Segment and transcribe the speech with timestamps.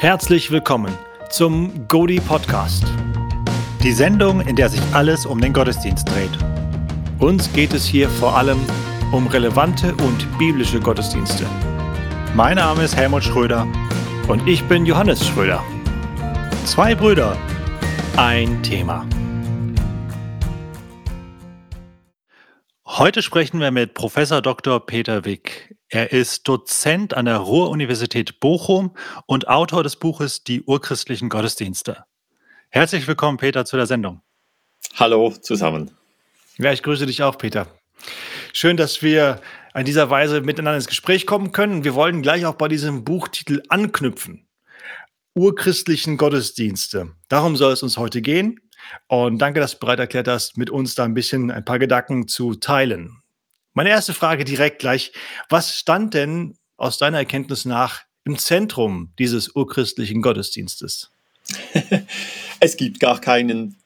[0.00, 0.96] Herzlich willkommen
[1.28, 2.84] zum Godi Podcast.
[3.82, 6.30] Die Sendung, in der sich alles um den Gottesdienst dreht.
[7.18, 8.58] Uns geht es hier vor allem
[9.12, 11.44] um relevante und biblische Gottesdienste.
[12.34, 13.66] Mein Name ist Helmut Schröder
[14.26, 15.62] und ich bin Johannes Schröder.
[16.64, 17.36] Zwei Brüder,
[18.16, 19.06] ein Thema.
[22.86, 24.80] Heute sprechen wir mit Professor Dr.
[24.86, 25.76] Peter Wick.
[25.92, 28.94] Er ist Dozent an der Ruhr-Universität Bochum
[29.26, 32.04] und Autor des Buches Die urchristlichen Gottesdienste.
[32.68, 34.22] Herzlich willkommen, Peter, zu der Sendung.
[34.94, 35.90] Hallo zusammen.
[36.58, 37.66] Ja, ich grüße dich auch, Peter.
[38.52, 39.40] Schön, dass wir
[39.74, 41.82] in dieser Weise miteinander ins Gespräch kommen können.
[41.82, 44.46] Wir wollen gleich auch bei diesem Buchtitel anknüpfen.
[45.34, 47.16] Urchristlichen Gottesdienste.
[47.28, 48.60] Darum soll es uns heute gehen.
[49.08, 52.28] Und danke, dass du bereit erklärt hast, mit uns da ein bisschen ein paar Gedanken
[52.28, 53.19] zu teilen.
[53.72, 55.12] Meine erste Frage direkt gleich.
[55.48, 61.10] Was stand denn aus deiner Erkenntnis nach im Zentrum dieses urchristlichen Gottesdienstes?
[62.60, 63.76] es gibt gar keinen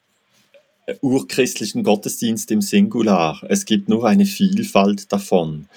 [1.01, 3.43] urchristlichen Gottesdienst im Singular.
[3.49, 5.69] Es gibt nur eine Vielfalt davon.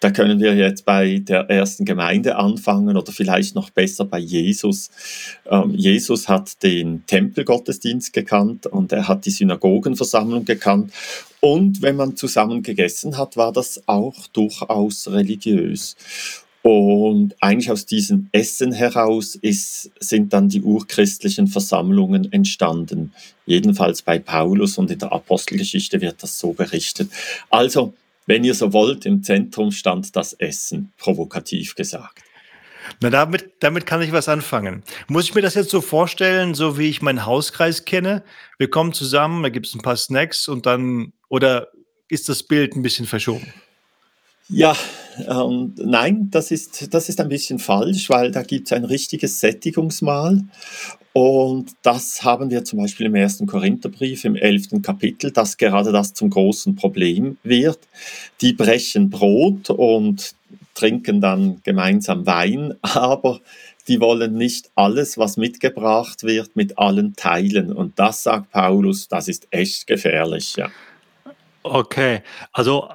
[0.00, 4.90] Da können wir jetzt bei der ersten Gemeinde anfangen oder vielleicht noch besser bei Jesus.
[5.48, 10.92] Ähm, Jesus hat den Tempelgottesdienst gekannt und er hat die Synagogenversammlung gekannt.
[11.40, 15.96] Und wenn man zusammen gegessen hat, war das auch durchaus religiös.
[16.62, 23.12] Und eigentlich aus diesem Essen heraus ist, sind dann die urchristlichen Versammlungen entstanden.
[23.46, 27.10] Jedenfalls bei Paulus und in der Apostelgeschichte wird das so berichtet.
[27.48, 27.94] Also
[28.26, 32.22] wenn ihr so wollt, im Zentrum stand das Essen, provokativ gesagt.
[33.00, 34.82] Na, damit, damit kann ich was anfangen.
[35.08, 38.22] Muss ich mir das jetzt so vorstellen, so wie ich meinen Hauskreis kenne?
[38.58, 41.68] Wir kommen zusammen, da gibt es ein paar Snacks und dann, oder
[42.08, 43.52] ist das Bild ein bisschen verschoben?
[44.48, 44.76] Ja,
[45.26, 49.40] ähm, nein, das ist, das ist ein bisschen falsch, weil da gibt es ein richtiges
[49.40, 50.44] Sättigungsmahl
[51.12, 56.14] und das haben wir zum Beispiel im ersten Korintherbrief im elften Kapitel, dass gerade das
[56.14, 57.80] zum großen Problem wird.
[58.40, 60.34] Die brechen Brot und
[60.74, 63.40] trinken dann gemeinsam Wein, aber
[63.88, 67.72] die wollen nicht alles, was mitgebracht wird, mit allen teilen.
[67.72, 70.54] Und das sagt Paulus, das ist echt gefährlich.
[70.56, 70.70] Ja.
[71.64, 72.88] Okay, also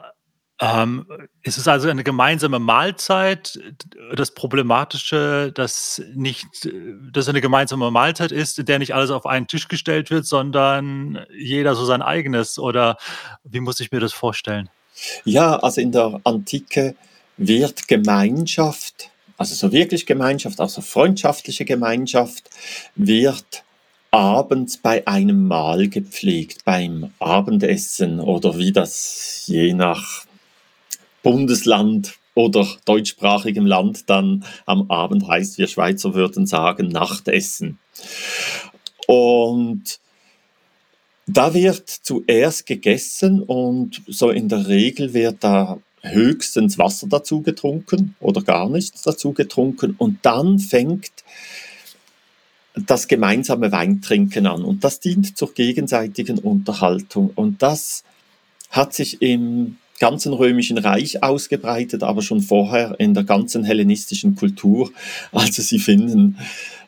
[0.62, 1.06] ähm,
[1.44, 3.60] ist es also eine gemeinsame Mahlzeit?
[4.16, 6.48] Das Problematische, dass nicht,
[7.12, 11.26] dass eine gemeinsame Mahlzeit ist, in der nicht alles auf einen Tisch gestellt wird, sondern
[11.38, 12.58] jeder so sein eigenes?
[12.58, 12.98] Oder
[13.44, 14.70] wie muss ich mir das vorstellen?
[15.26, 16.96] Ja, also in der Antike
[17.38, 22.50] wird Gemeinschaft, also so wirklich Gemeinschaft, also freundschaftliche Gemeinschaft,
[22.96, 23.66] wird
[24.12, 30.25] abends bei einem Mahl gepflegt, beim Abendessen oder wie das je nach
[31.26, 37.80] Bundesland oder deutschsprachigem Land dann am Abend heißt, wir Schweizer würden sagen, Nachtessen.
[39.08, 40.00] Und
[41.26, 48.16] da wird zuerst gegessen und so in der Regel wird da höchstens Wasser dazu getrunken
[48.20, 49.96] oder gar nichts dazu getrunken.
[49.98, 51.10] Und dann fängt
[52.76, 54.64] das gemeinsame Weintrinken an.
[54.64, 57.32] Und das dient zur gegenseitigen Unterhaltung.
[57.34, 58.04] Und das
[58.70, 64.92] hat sich im ganzen römischen Reich ausgebreitet, aber schon vorher in der ganzen hellenistischen Kultur.
[65.32, 66.38] Also sie finden,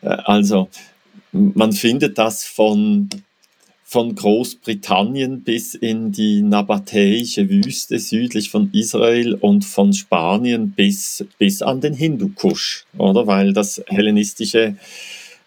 [0.02, 0.70] äh, also
[1.32, 3.10] man findet das von
[3.90, 11.62] von Großbritannien bis in die nabatäische Wüste südlich von Israel und von Spanien bis, bis
[11.62, 13.28] an den Hindukusch, oder?
[13.28, 14.76] Weil das hellenistische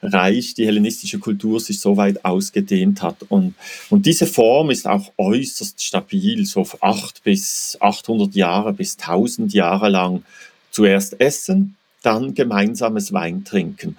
[0.03, 3.17] Reich, die hellenistische Kultur sich so weit ausgedehnt hat.
[3.29, 3.55] Und,
[3.91, 9.89] und diese Form ist auch äußerst stabil, so 8 bis 800 Jahre bis 1000 Jahre
[9.89, 10.23] lang
[10.71, 13.97] zuerst essen, dann gemeinsames Wein trinken.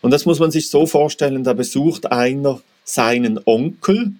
[0.00, 4.12] Und das muss man sich so vorstellen, da besucht einer seinen Onkel,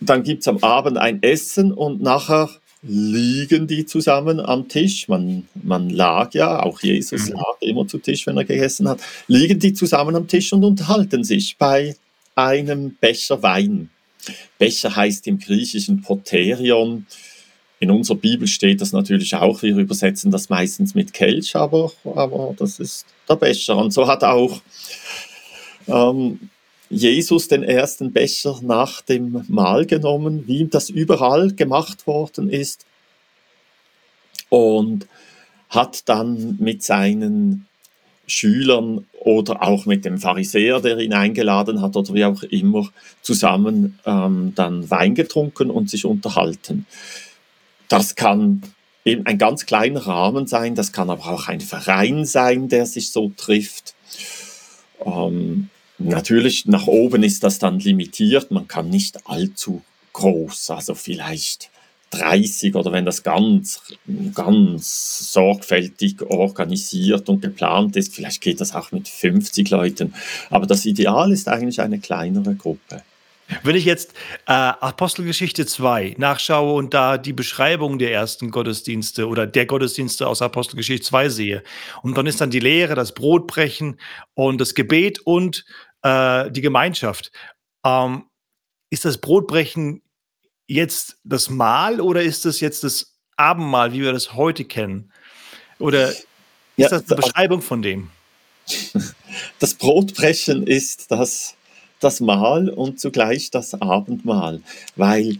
[0.00, 2.48] dann gibt es am Abend ein Essen und nachher
[2.82, 5.08] liegen die zusammen am Tisch.
[5.08, 7.34] Man, man lag ja, auch Jesus mhm.
[7.34, 9.00] lag immer zu Tisch, wenn er gegessen hat.
[9.26, 11.96] Liegen die zusammen am Tisch und unterhalten sich bei
[12.34, 13.90] einem Becher Wein.
[14.58, 17.06] Becher heißt im Griechischen Poterion.
[17.80, 19.62] In unserer Bibel steht das natürlich auch.
[19.62, 23.76] Wir übersetzen das meistens mit Kelch, aber, aber das ist der Becher.
[23.76, 24.60] Und so hat auch
[25.86, 26.50] ähm,
[26.90, 32.84] Jesus den ersten Becher nach dem Mahl genommen, wie ihm das überall gemacht worden ist,
[34.48, 35.06] und
[35.68, 37.66] hat dann mit seinen
[38.26, 42.88] Schülern oder auch mit dem Pharisäer, der ihn eingeladen hat oder wie auch immer,
[43.22, 46.86] zusammen ähm, dann Wein getrunken und sich unterhalten.
[47.88, 48.62] Das kann
[49.04, 53.10] eben ein ganz kleiner Rahmen sein, das kann aber auch ein Verein sein, der sich
[53.10, 53.94] so trifft.
[55.04, 55.70] Ähm,
[56.00, 59.82] natürlich, nach oben ist das dann limitiert, man kann nicht allzu
[60.12, 61.70] groß, also vielleicht
[62.10, 63.82] 30 oder wenn das ganz,
[64.34, 70.14] ganz sorgfältig organisiert und geplant ist, vielleicht geht das auch mit 50 Leuten.
[70.50, 73.02] Aber das Ideal ist eigentlich eine kleinere Gruppe.
[73.62, 74.12] Wenn ich jetzt
[74.46, 80.40] äh, Apostelgeschichte 2 nachschaue und da die Beschreibung der ersten Gottesdienste oder der Gottesdienste aus
[80.40, 81.62] Apostelgeschichte 2 sehe,
[82.02, 83.98] und dann ist dann die Lehre, das Brotbrechen
[84.34, 85.64] und das Gebet und
[86.02, 87.32] äh, die Gemeinschaft.
[87.84, 88.24] Ähm,
[88.90, 90.02] ist das Brotbrechen
[90.66, 95.12] jetzt das Mahl oder ist das jetzt das Abendmahl, wie wir das heute kennen?
[95.78, 96.26] Oder ist
[96.76, 98.10] ja, das eine Beschreibung von dem?
[99.60, 101.54] Das Brotbrechen ist das
[102.00, 104.60] das Mahl und zugleich das Abendmahl,
[104.96, 105.38] weil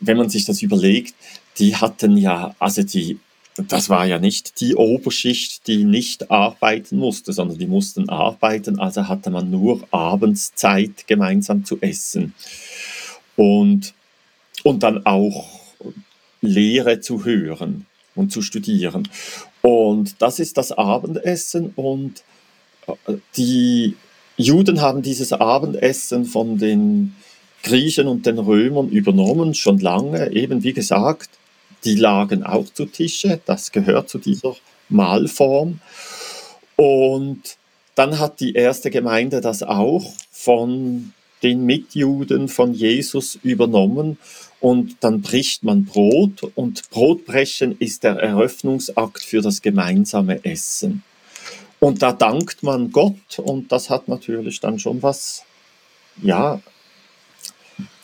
[0.00, 1.14] wenn man sich das überlegt,
[1.58, 3.18] die hatten ja, also die,
[3.66, 9.08] das war ja nicht die Oberschicht, die nicht arbeiten musste, sondern die mussten arbeiten, also
[9.08, 12.34] hatte man nur abends Zeit, gemeinsam zu essen.
[13.36, 13.94] Und,
[14.64, 15.46] und dann auch
[16.40, 19.08] Lehre zu hören und zu studieren.
[19.62, 22.22] Und das ist das Abendessen und
[22.86, 23.96] äh, die
[24.36, 27.16] Juden haben dieses Abendessen von den
[27.64, 30.32] Griechen und den Römern übernommen, schon lange.
[30.32, 31.28] Eben wie gesagt,
[31.84, 34.54] die lagen auch zu Tische, das gehört zu dieser
[34.88, 35.80] Mahlform.
[36.76, 37.56] Und
[37.94, 44.18] dann hat die erste Gemeinde das auch von den Mitjuden von Jesus übernommen
[44.60, 51.04] und dann bricht man Brot und Brotbrechen ist der Eröffnungsakt für das gemeinsame Essen.
[51.80, 55.44] Und da dankt man Gott und das hat natürlich dann schon was,
[56.20, 56.60] ja,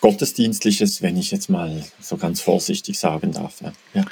[0.01, 3.63] Gottesdienstliches, wenn ich jetzt mal so ganz vorsichtig sagen darf.
[3.95, 4.05] Ja.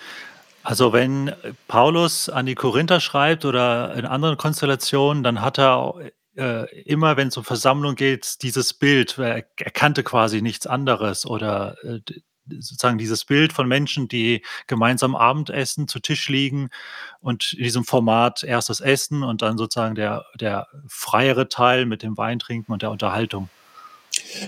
[0.62, 1.32] Also wenn
[1.68, 5.94] Paulus an die Korinther schreibt oder in anderen Konstellationen, dann hat er
[6.36, 9.18] äh, immer, wenn es um Versammlung geht, dieses Bild.
[9.18, 12.00] Er, er kannte quasi nichts anderes oder äh,
[12.48, 16.70] sozusagen dieses Bild von Menschen, die gemeinsam Abendessen zu Tisch liegen
[17.20, 22.02] und in diesem Format erst das Essen und dann sozusagen der, der freiere Teil mit
[22.02, 23.48] dem Weintrinken und der Unterhaltung.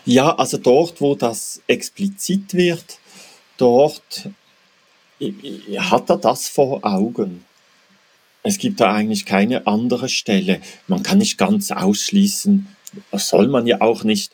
[0.04, 2.98] Ja, also dort, wo das explizit wird,
[3.56, 4.28] dort
[5.78, 7.44] hat er das vor Augen.
[8.42, 10.60] Es gibt da eigentlich keine andere Stelle.
[10.86, 12.66] Man kann nicht ganz ausschließen,
[13.12, 14.32] soll man ja auch nicht,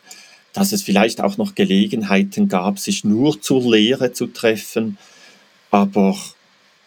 [0.52, 4.98] dass es vielleicht auch noch Gelegenheiten gab, sich nur zur Lehre zu treffen,
[5.70, 6.18] aber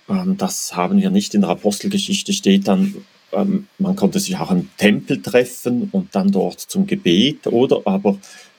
[0.09, 4.51] ähm, das haben wir nicht in der Apostelgeschichte steht dann, ähm, man konnte sich auch
[4.51, 7.81] im Tempel treffen und dann dort zum Gebet, oder?
[7.85, 8.17] Aber,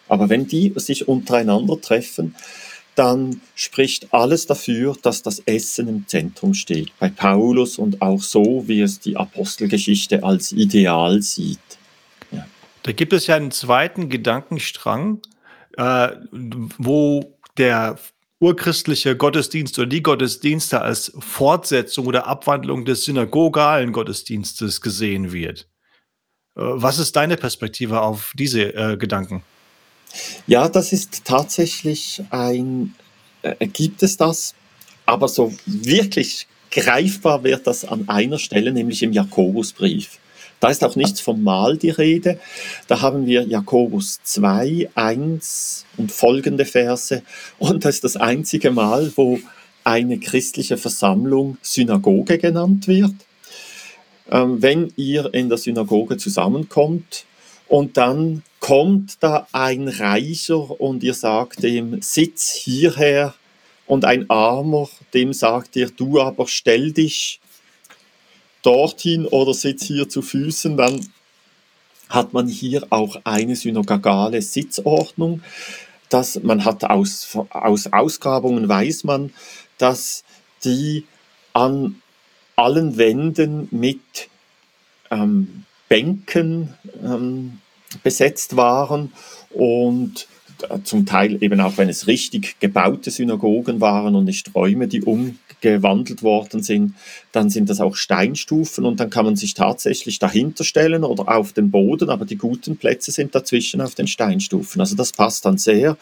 [0.08, 2.34] aber wenn die sich untereinander treffen,
[2.94, 6.96] dann spricht alles dafür, dass das Essen im Zentrum steht.
[6.98, 11.58] Bei Paulus und auch so, wie es die Apostelgeschichte als Ideal sieht.
[12.84, 15.20] Da gibt es ja einen zweiten Gedankenstrang,
[15.78, 16.10] äh,
[16.78, 17.98] wo der
[18.44, 25.66] urchristliche Gottesdienst oder die Gottesdienste als Fortsetzung oder Abwandlung des synagogalen Gottesdienstes gesehen wird.
[26.56, 29.42] Äh, was ist deine Perspektive auf diese äh, Gedanken?
[30.46, 32.94] Ja, das ist tatsächlich ein,
[33.42, 34.54] äh, gibt es das,
[35.06, 40.18] aber so wirklich greifbar wird das an einer Stelle, nämlich im Jakobusbrief.
[40.64, 42.40] Da ist auch nichts vom Mahl die Rede.
[42.88, 47.22] Da haben wir Jakobus 2, 1 und folgende Verse.
[47.58, 49.38] Und das ist das einzige Mal, wo
[49.84, 53.12] eine christliche Versammlung Synagoge genannt wird.
[54.30, 57.26] Ähm, wenn ihr in der Synagoge zusammenkommt
[57.68, 63.34] und dann kommt da ein Reicher und ihr sagt ihm, sitz hierher
[63.84, 67.40] und ein Armer, dem sagt ihr, du aber stell dich
[68.64, 71.06] dorthin oder sitzt hier zu Füßen, dann
[72.08, 75.42] hat man hier auch eine synagogale Sitzordnung.
[76.08, 79.32] Das, man hat aus, aus Ausgrabungen weiß man,
[79.78, 80.24] dass
[80.64, 81.04] die
[81.52, 82.00] an
[82.56, 84.28] allen Wänden mit
[85.10, 87.60] ähm, Bänken ähm,
[88.02, 89.12] besetzt waren
[89.50, 90.26] und
[90.84, 96.22] zum Teil eben auch, wenn es richtig gebaute Synagogen waren und nicht Räume, die umgewandelt
[96.22, 96.94] worden sind,
[97.32, 101.52] dann sind das auch Steinstufen und dann kann man sich tatsächlich dahinter stellen oder auf
[101.52, 104.80] den Boden, aber die guten Plätze sind dazwischen auf den Steinstufen.
[104.80, 105.96] Also das passt dann sehr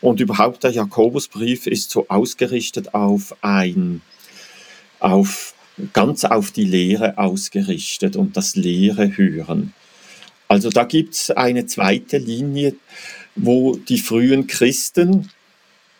[0.00, 4.02] und überhaupt der Jakobusbrief ist so ausgerichtet auf ein,
[5.00, 5.54] auf
[5.92, 9.74] ganz auf die Lehre ausgerichtet und das Lehre hören.
[10.48, 12.76] Also da gibt es eine zweite Linie,
[13.36, 15.30] wo die frühen Christen,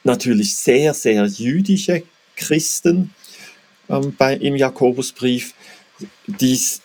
[0.05, 2.02] natürlich sehr, sehr jüdische
[2.37, 3.11] Christen,
[3.88, 5.55] ähm, bei, im Jakobusbrief,
[6.26, 6.81] dies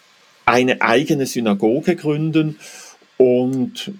[0.45, 2.59] eine eigene Synagoge gründen
[3.17, 3.91] und,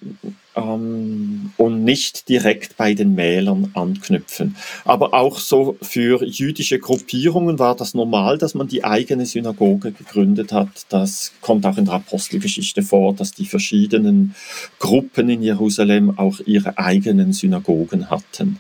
[0.55, 4.55] ähm, und nicht direkt bei den Mählern anknüpfen.
[4.85, 10.51] Aber auch so für jüdische Gruppierungen war das normal, dass man die eigene Synagoge gegründet
[10.51, 10.69] hat.
[10.89, 14.35] Das kommt auch in der Apostelgeschichte vor, dass die verschiedenen
[14.79, 18.59] Gruppen in Jerusalem auch ihre eigenen Synagogen hatten.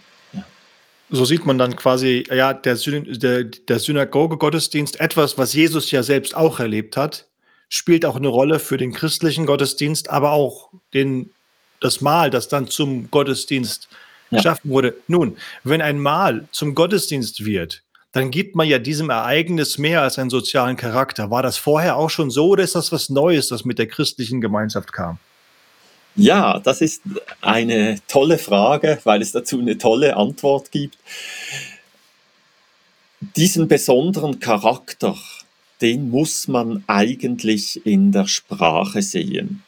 [1.13, 6.37] So sieht man dann quasi, ja, der, der, der Synagoge-Gottesdienst, etwas, was Jesus ja selbst
[6.37, 7.27] auch erlebt hat,
[7.67, 11.31] spielt auch eine Rolle für den christlichen Gottesdienst, aber auch den,
[11.81, 13.89] das Mahl, das dann zum Gottesdienst
[14.29, 14.37] ja.
[14.37, 14.95] geschaffen wurde.
[15.07, 17.81] Nun, wenn ein Mahl zum Gottesdienst wird,
[18.13, 21.29] dann gibt man ja diesem Ereignis mehr als einen sozialen Charakter.
[21.29, 24.41] War das vorher auch schon so oder ist das was Neues, das mit der christlichen
[24.41, 25.17] Gemeinschaft kam?
[26.15, 27.01] Ja, das ist
[27.41, 30.97] eine tolle Frage, weil es dazu eine tolle Antwort gibt.
[33.21, 35.15] Diesen besonderen Charakter
[35.81, 39.63] den muss man eigentlich in der Sprache sehen.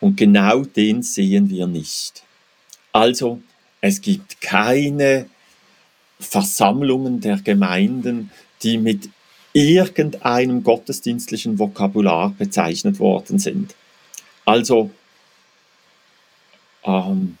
[0.00, 2.22] Und genau den sehen wir nicht.
[2.92, 3.40] Also,
[3.80, 5.26] es gibt keine
[6.18, 8.30] Versammlungen der Gemeinden,
[8.62, 9.08] die mit
[9.52, 13.74] irgendeinem gottesdienstlichen Vokabular bezeichnet worden sind.
[14.44, 14.90] Also,
[16.84, 17.38] ähm,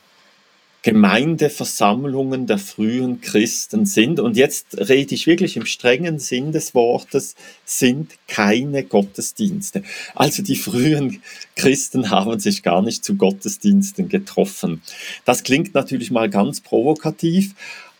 [0.82, 7.34] Gemeindeversammlungen der frühen Christen sind, und jetzt rede ich wirklich im strengen Sinn des Wortes,
[7.64, 9.82] sind keine Gottesdienste.
[10.14, 11.22] Also die frühen
[11.54, 14.80] Christen haben sich gar nicht zu Gottesdiensten getroffen.
[15.26, 17.54] Das klingt natürlich mal ganz provokativ,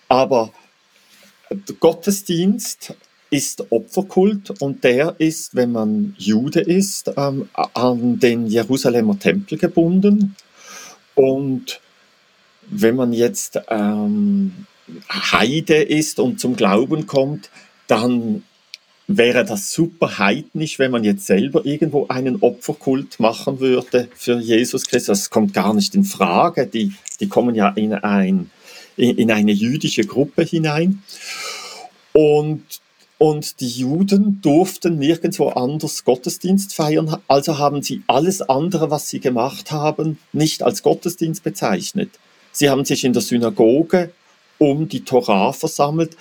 [0.08, 0.52] aber
[1.80, 2.94] Gottesdienst
[3.30, 10.34] ist Opferkult und der ist, wenn man Jude ist, ähm, an den Jerusalemer Tempel gebunden
[11.14, 11.80] und
[12.70, 14.66] wenn man jetzt ähm,
[15.08, 17.50] Heide ist und zum Glauben kommt,
[17.86, 18.42] dann
[19.06, 24.86] wäre das super heidnisch, wenn man jetzt selber irgendwo einen Opferkult machen würde für Jesus
[24.86, 25.22] Christus.
[25.22, 26.66] Das kommt gar nicht in Frage.
[26.66, 28.50] Die, die kommen ja in, ein,
[28.96, 31.02] in eine jüdische Gruppe hinein.
[32.12, 32.62] Und,
[33.18, 39.20] und die Juden durften nirgendwo anders Gottesdienst feiern, also haben sie alles andere, was sie
[39.20, 42.10] gemacht haben, nicht als Gottesdienst bezeichnet.
[42.52, 44.12] Sie haben sich in der Synagoge
[44.58, 46.16] um die Torah versammelt.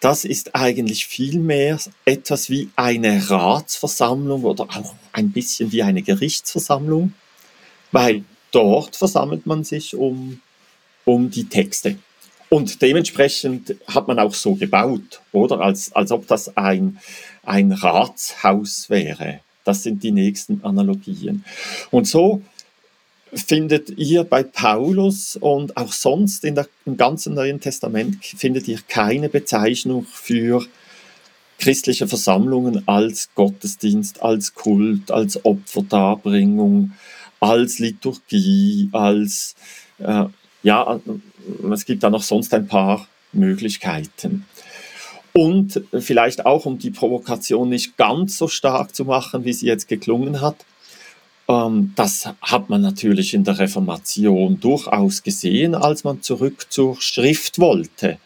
[0.00, 7.12] Das ist eigentlich vielmehr etwas wie eine Ratsversammlung oder auch ein bisschen wie eine Gerichtsversammlung,
[7.92, 10.40] weil dort versammelt man sich um,
[11.04, 11.96] um die Texte.
[12.48, 15.60] Und dementsprechend hat man auch so gebaut, oder?
[15.60, 16.98] Als, als ob das ein,
[17.44, 19.40] ein Ratshaus wäre.
[19.64, 21.44] Das sind die nächsten Analogien.
[21.90, 22.42] Und so
[23.34, 29.28] findet ihr bei Paulus und auch sonst der, im ganzen Neuen Testament findet ihr keine
[29.28, 30.64] Bezeichnung für
[31.58, 36.92] christliche Versammlungen als Gottesdienst, als Kult, als Opferdarbringung,
[37.40, 39.54] als Liturgie, als
[39.98, 40.24] äh,
[40.62, 41.00] ja,
[41.72, 44.46] es gibt da noch sonst ein paar Möglichkeiten.
[45.32, 49.88] Und vielleicht auch, um die Provokation nicht ganz so stark zu machen, wie sie jetzt
[49.88, 50.56] geklungen hat,
[51.46, 58.18] das hat man natürlich in der Reformation durchaus gesehen, als man zurück zur Schrift wollte.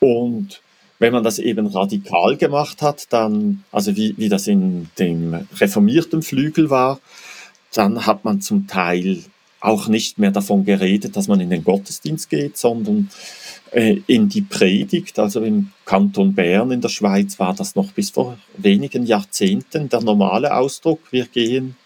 [0.00, 0.60] Und
[0.98, 6.22] wenn man das eben radikal gemacht hat, dann, also wie, wie das in dem reformierten
[6.22, 7.00] Flügel war,
[7.72, 9.22] dann hat man zum Teil
[9.60, 13.10] auch nicht mehr davon geredet, dass man in den Gottesdienst geht, sondern
[13.72, 15.18] äh, in die Predigt.
[15.18, 20.00] Also im Kanton Bern in der Schweiz war das noch bis vor wenigen Jahrzehnten der
[20.00, 21.00] normale Ausdruck.
[21.10, 21.76] Wir gehen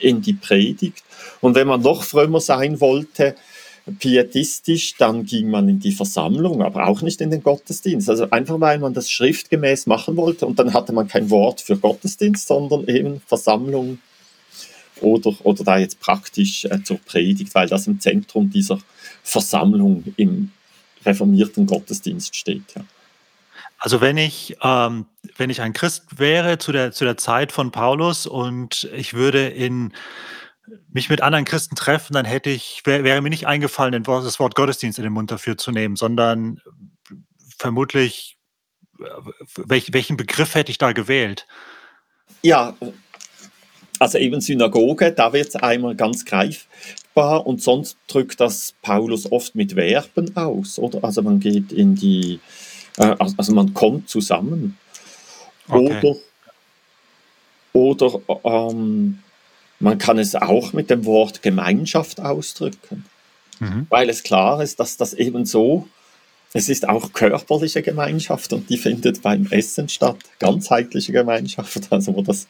[0.00, 1.04] in die Predigt.
[1.40, 3.34] Und wenn man noch frömmer sein wollte,
[3.98, 8.08] pietistisch, dann ging man in die Versammlung, aber auch nicht in den Gottesdienst.
[8.08, 11.76] Also einfach weil man das schriftgemäß machen wollte und dann hatte man kein Wort für
[11.76, 13.98] Gottesdienst, sondern eben Versammlung
[15.00, 18.78] oder, oder da jetzt praktisch äh, zur Predigt, weil das im Zentrum dieser
[19.22, 20.50] Versammlung im
[21.04, 22.74] reformierten Gottesdienst steht.
[22.76, 22.84] Ja.
[23.80, 25.06] Also wenn ich, ähm,
[25.38, 29.48] wenn ich ein Christ wäre zu der, zu der Zeit von Paulus und ich würde
[29.48, 29.94] in
[30.92, 34.54] mich mit anderen Christen treffen, dann hätte ich, wär, wäre mir nicht eingefallen, das Wort
[34.54, 36.60] Gottesdienst in den Mund dafür zu nehmen, sondern
[37.58, 38.36] vermutlich,
[39.56, 41.46] welch, welchen Begriff hätte ich da gewählt?
[42.42, 42.76] Ja,
[43.98, 49.54] also eben Synagoge, da wird es einmal ganz greifbar und sonst drückt das Paulus oft
[49.54, 51.02] mit Verben aus, oder?
[51.02, 52.38] Also man geht in die äh,
[53.00, 54.76] also man kommt zusammen.
[55.68, 56.16] Okay.
[57.72, 59.20] Oder, oder ähm,
[59.78, 63.06] man kann es auch mit dem Wort Gemeinschaft ausdrücken,
[63.58, 63.86] mhm.
[63.88, 65.88] weil es klar ist, dass das eben so
[66.52, 70.18] es ist auch körperliche Gemeinschaft und die findet beim Essen statt.
[70.38, 72.48] Ganzheitliche Gemeinschaft, also wo das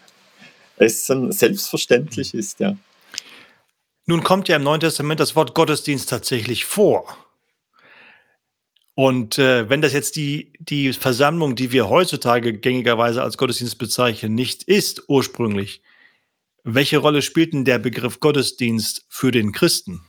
[0.77, 2.77] Essen selbstverständlich ist, ja.
[4.07, 7.17] Nun kommt ja im Neuen Testament das Wort Gottesdienst tatsächlich vor.
[9.01, 14.35] Und äh, wenn das jetzt die, die Versammlung, die wir heutzutage gängigerweise als Gottesdienst bezeichnen,
[14.35, 15.81] nicht ist ursprünglich,
[16.65, 20.03] welche Rolle spielt denn der Begriff Gottesdienst für den Christen,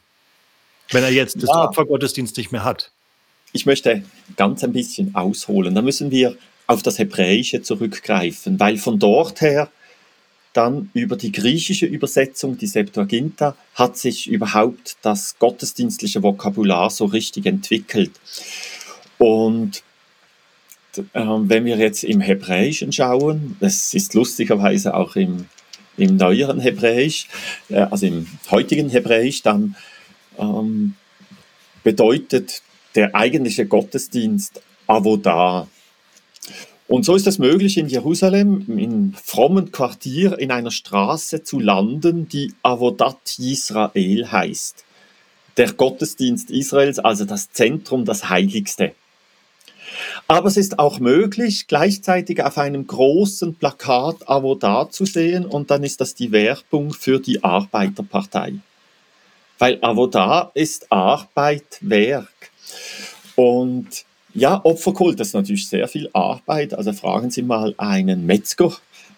[0.89, 1.43] wenn er jetzt ja.
[1.43, 2.91] das Opfergottesdienst nicht mehr hat?
[3.53, 4.03] Ich möchte
[4.35, 5.73] ganz ein bisschen ausholen.
[5.73, 6.35] Da müssen wir
[6.67, 9.71] auf das Hebräische zurückgreifen, weil von dort her
[10.51, 17.45] dann über die griechische Übersetzung, die Septuaginta, hat sich überhaupt das gottesdienstliche Vokabular so richtig
[17.45, 18.11] entwickelt.
[19.21, 19.83] Und
[20.97, 25.45] äh, wenn wir jetzt im Hebräischen schauen, es ist lustigerweise auch im,
[25.95, 27.27] im neueren Hebräisch,
[27.69, 29.75] äh, also im heutigen Hebräisch, dann
[30.39, 30.95] ähm,
[31.83, 32.63] bedeutet
[32.95, 35.67] der eigentliche Gottesdienst Avodah.
[36.87, 42.27] Und so ist es möglich, in Jerusalem, in frommen Quartier, in einer Straße zu landen,
[42.27, 44.83] die Avodat Yisrael heißt.
[45.57, 48.95] Der Gottesdienst Israels, also das Zentrum, das Heiligste.
[50.27, 55.83] Aber es ist auch möglich, gleichzeitig auf einem großen Plakat Avodat zu sehen und dann
[55.83, 58.53] ist das die Werbung für die Arbeiterpartei.
[59.59, 62.51] Weil Avodat ist Arbeit, Werk.
[63.35, 66.73] Und ja, Opferkult, das ist natürlich sehr viel Arbeit.
[66.73, 68.71] Also fragen Sie mal einen Metzger,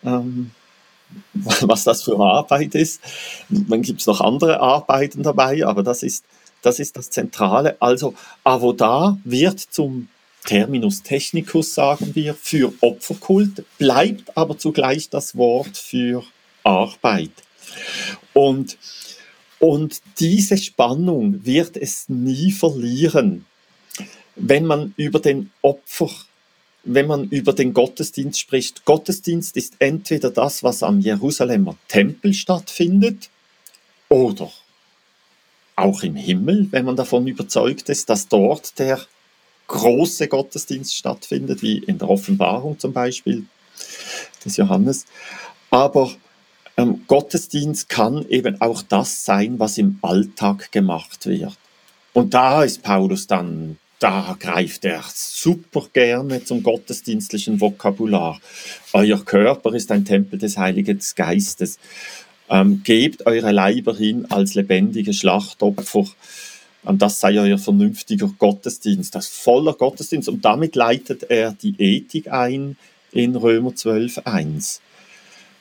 [0.03, 0.51] ähm,
[1.33, 3.01] was das für Arbeit ist.
[3.49, 6.25] Dann gibt es noch andere Arbeiten dabei, aber das ist,
[6.61, 7.77] das ist das Zentrale.
[7.79, 10.09] Also Avoda wird zum
[10.43, 16.23] Terminus technicus, sagen wir, für Opferkult, bleibt aber zugleich das Wort für
[16.63, 17.31] Arbeit.
[18.33, 18.77] Und,
[19.59, 23.45] und diese Spannung wird es nie verlieren
[24.35, 26.09] wenn man über den Opfer,
[26.83, 28.85] wenn man über den Gottesdienst spricht.
[28.85, 33.29] Gottesdienst ist entweder das, was am Jerusalemer Tempel stattfindet,
[34.09, 34.51] oder
[35.75, 39.01] auch im Himmel, wenn man davon überzeugt ist, dass dort der
[39.67, 43.45] große Gottesdienst stattfindet, wie in der Offenbarung zum Beispiel
[44.43, 45.05] des Johannes.
[45.69, 46.11] Aber
[46.77, 51.57] ähm, Gottesdienst kann eben auch das sein, was im Alltag gemacht wird.
[52.13, 58.37] Und da ist Paulus dann da greift er super gerne zum gottesdienstlichen Vokabular.
[58.91, 61.79] Euer Körper ist ein Tempel des Heiligen Geistes.
[62.49, 66.05] Ähm, gebt eure Leiber hin als lebendige Schlachtopfer.
[66.83, 70.27] Und das sei euer vernünftiger Gottesdienst, das voller Gottesdienst.
[70.29, 72.77] Und damit leitet er die Ethik ein
[73.11, 74.81] in Römer 12, 1.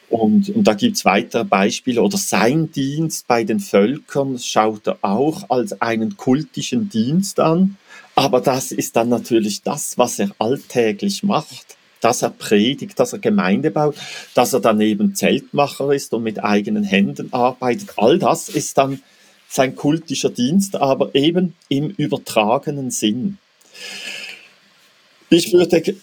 [0.09, 2.03] Und, und da gibt es weitere Beispiele.
[2.03, 7.77] Oder sein Dienst bei den Völkern schaut er auch als einen kultischen Dienst an.
[8.15, 13.21] Aber das ist dann natürlich das, was er alltäglich macht, dass er predigt, dass er
[13.21, 13.97] Gemeinde baut,
[14.35, 17.93] dass er daneben Zeltmacher ist und mit eigenen Händen arbeitet.
[17.97, 19.01] All das ist dann
[19.53, 23.37] sein kultischer Dienst, aber eben im übertragenen Sinn.
[25.29, 25.95] Ich würde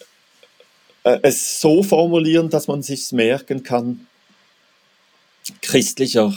[1.02, 4.06] äh, es so formulieren, dass man sich merken kann,
[5.62, 6.32] christlicher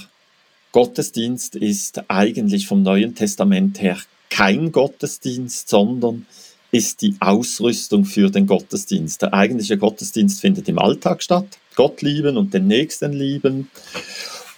[0.72, 4.00] Gottesdienst ist eigentlich vom Neuen Testament her
[4.32, 6.26] kein Gottesdienst, sondern
[6.72, 9.22] ist die Ausrüstung für den Gottesdienst.
[9.22, 11.46] Der eigentliche Gottesdienst findet im Alltag statt.
[11.76, 13.70] Gott lieben und den Nächsten lieben.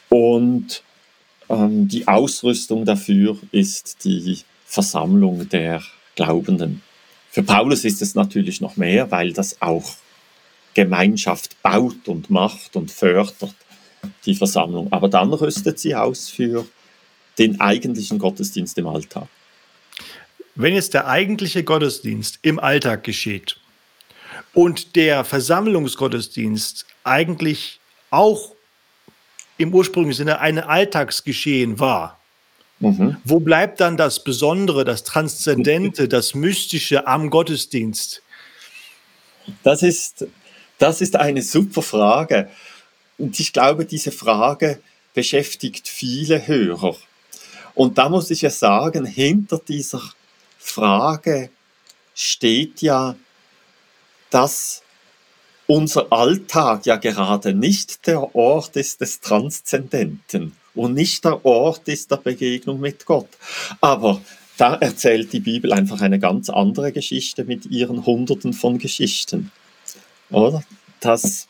[0.07, 0.84] Und
[1.49, 5.83] ähm, die Ausrüstung dafür ist die Versammlung der
[6.15, 6.81] Glaubenden.
[7.29, 9.95] Für Paulus ist es natürlich noch mehr, weil das auch
[10.73, 13.55] Gemeinschaft baut und macht und fördert,
[14.25, 14.91] die Versammlung.
[14.91, 16.65] Aber dann rüstet sie aus für
[17.37, 19.27] den eigentlichen Gottesdienst im Alltag.
[20.55, 23.57] Wenn jetzt der eigentliche Gottesdienst im Alltag geschieht
[24.53, 27.79] und der Versammlungsgottesdienst eigentlich
[28.09, 28.54] auch
[29.57, 32.19] im ursprünglichen Sinne ein Alltagsgeschehen war,
[32.79, 33.17] mhm.
[33.23, 38.21] wo bleibt dann das Besondere, das Transzendente, das Mystische am Gottesdienst?
[39.63, 40.25] Das ist,
[40.77, 42.49] das ist eine super Frage.
[43.17, 44.79] Und ich glaube, diese Frage
[45.13, 46.95] beschäftigt viele Hörer.
[47.73, 50.01] Und da muss ich ja sagen, hinter dieser
[50.57, 51.49] Frage
[52.13, 53.15] steht ja,
[54.29, 54.81] dass
[55.67, 62.11] unser Alltag ja gerade nicht der Ort ist des Transzendenten und nicht der Ort ist
[62.11, 63.29] der Begegnung mit Gott.
[63.81, 64.21] Aber
[64.57, 69.51] da erzählt die Bibel einfach eine ganz andere Geschichte mit ihren Hunderten von Geschichten.
[70.29, 70.63] Oder?
[70.99, 71.47] Das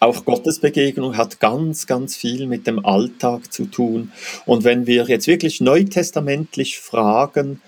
[0.00, 4.12] auch Gottes Begegnung hat ganz, ganz viel mit dem Alltag zu tun.
[4.44, 7.62] Und wenn wir jetzt wirklich neutestamentlich fragen,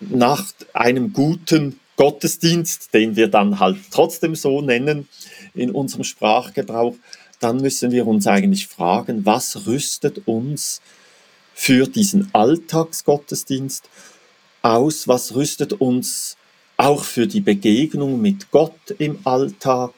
[0.00, 5.08] nach einem guten Gottesdienst, den wir dann halt trotzdem so nennen
[5.54, 6.94] in unserem Sprachgebrauch,
[7.40, 10.80] dann müssen wir uns eigentlich fragen, was rüstet uns
[11.54, 13.88] für diesen Alltagsgottesdienst
[14.62, 16.36] aus, was rüstet uns
[16.76, 19.92] auch für die Begegnung mit Gott im Alltag,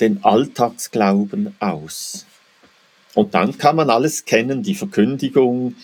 [0.00, 2.26] den Alltagsglauben aus.
[3.14, 5.74] Und dann kann man alles kennen, die Verkündigung,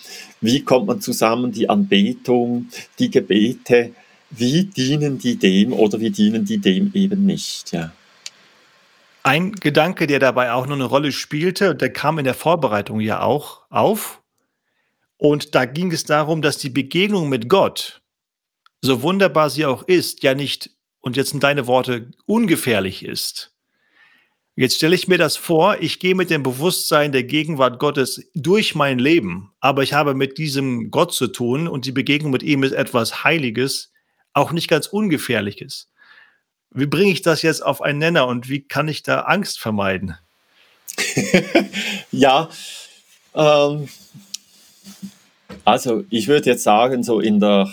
[0.40, 3.92] wie kommt man zusammen, die Anbetung, die Gebete,
[4.30, 7.72] wie dienen die dem oder wie dienen die dem eben nicht.
[7.72, 7.92] Ja.
[9.22, 13.22] Ein Gedanke, der dabei auch noch eine Rolle spielte, der kam in der Vorbereitung ja
[13.22, 14.20] auch auf.
[15.16, 18.02] Und da ging es darum, dass die Begegnung mit Gott,
[18.82, 23.54] so wunderbar sie auch ist, ja nicht, und jetzt sind deine Worte, ungefährlich ist.
[24.56, 28.74] Jetzt stelle ich mir das vor, ich gehe mit dem Bewusstsein der Gegenwart Gottes durch
[28.74, 32.62] mein Leben, aber ich habe mit diesem Gott zu tun und die Begegnung mit ihm
[32.62, 33.93] ist etwas Heiliges,
[34.34, 35.88] auch nicht ganz Ungefährliches.
[36.70, 40.18] Wie bringe ich das jetzt auf einen Nenner und wie kann ich da Angst vermeiden?
[42.10, 42.48] ja,
[43.34, 43.88] ähm,
[45.64, 47.72] also ich würde jetzt sagen, so in der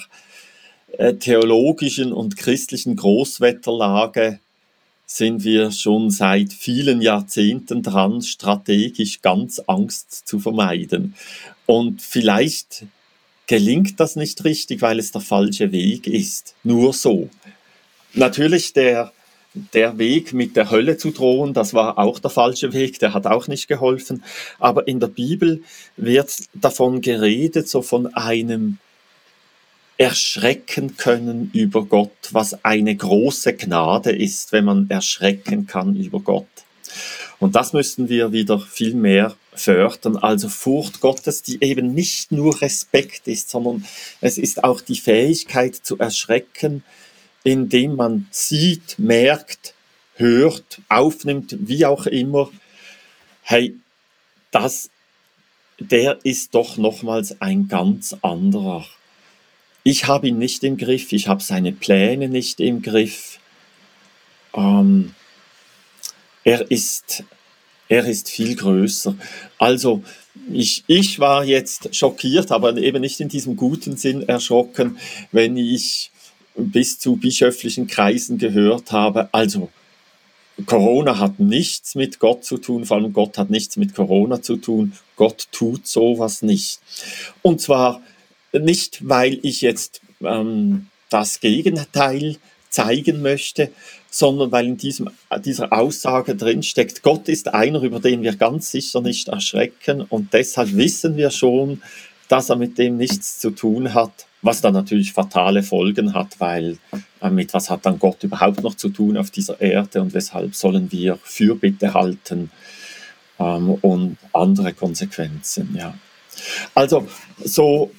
[0.98, 4.40] äh, theologischen und christlichen Großwetterlage
[5.06, 11.16] sind wir schon seit vielen Jahrzehnten dran, strategisch ganz Angst zu vermeiden.
[11.66, 12.86] Und vielleicht
[13.52, 16.56] gelingt das nicht richtig, weil es der falsche Weg ist.
[16.64, 17.30] Nur so.
[18.14, 19.12] Natürlich der,
[19.74, 23.28] der Weg mit der Hölle zu drohen, das war auch der falsche Weg, der hat
[23.28, 24.24] auch nicht geholfen.
[24.58, 25.64] Aber in der Bibel
[25.98, 28.78] wird davon geredet, so von einem
[29.98, 36.48] erschrecken können über Gott, was eine große Gnade ist, wenn man erschrecken kann über Gott.
[37.42, 40.16] Und das müssen wir wieder viel mehr fördern.
[40.16, 43.84] Also Furcht Gottes, die eben nicht nur Respekt ist, sondern
[44.22, 46.84] es ist auch die Fähigkeit zu erschrecken,
[47.44, 49.74] indem man sieht, merkt,
[50.18, 52.52] hört, aufnimmt, wie auch immer,
[53.42, 53.76] hey,
[54.52, 54.92] das,
[55.80, 58.86] der ist doch nochmals ein ganz anderer.
[59.82, 63.40] Ich habe ihn nicht im Griff, ich habe seine Pläne nicht im Griff.
[64.54, 65.16] Ähm,
[66.44, 67.24] er ist,
[67.88, 69.16] er ist viel größer.
[69.58, 70.04] Also,
[70.52, 74.98] ich, ich war jetzt schockiert, aber eben nicht in diesem guten Sinn erschrocken,
[75.32, 76.12] wenn ich
[76.56, 79.30] bis zu bischöflichen Kreisen gehört habe.
[79.34, 79.70] Also
[80.66, 84.58] Corona hat nichts mit Gott zu tun, vor allem Gott hat nichts mit Corona zu
[84.58, 84.94] tun.
[85.16, 86.80] Gott tut sowas nicht.
[87.42, 88.02] Und zwar
[88.52, 92.38] nicht, weil ich jetzt ähm, das Gegenteil
[92.70, 93.72] zeigen möchte,
[94.12, 95.10] sondern weil in diesem,
[95.44, 100.34] dieser Aussage drin steckt, Gott ist einer, über den wir ganz sicher nicht erschrecken und
[100.34, 101.82] deshalb wissen wir schon,
[102.28, 106.78] dass er mit dem nichts zu tun hat was dann natürlich fatale Folgen hat, weil
[107.22, 110.56] äh, mit was hat dann Gott überhaupt noch zu tun auf dieser Erde und weshalb
[110.56, 112.52] sollen wir Fürbitte halten
[113.40, 115.94] ähm, und andere Konsequenzen, ja.
[116.74, 117.08] Also
[117.44, 117.92] so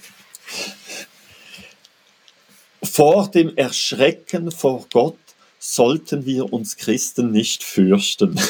[2.82, 5.18] vor dem Erschrecken vor Gott
[5.62, 8.34] sollten wir uns Christen nicht fürchten.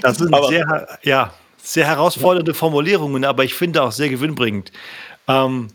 [0.00, 4.70] das ist Aber, sehr, ja, sehr herausfordernde Formulierungen, aber ich finde auch sehr gewinnbringend.
[5.26, 5.70] Ähm,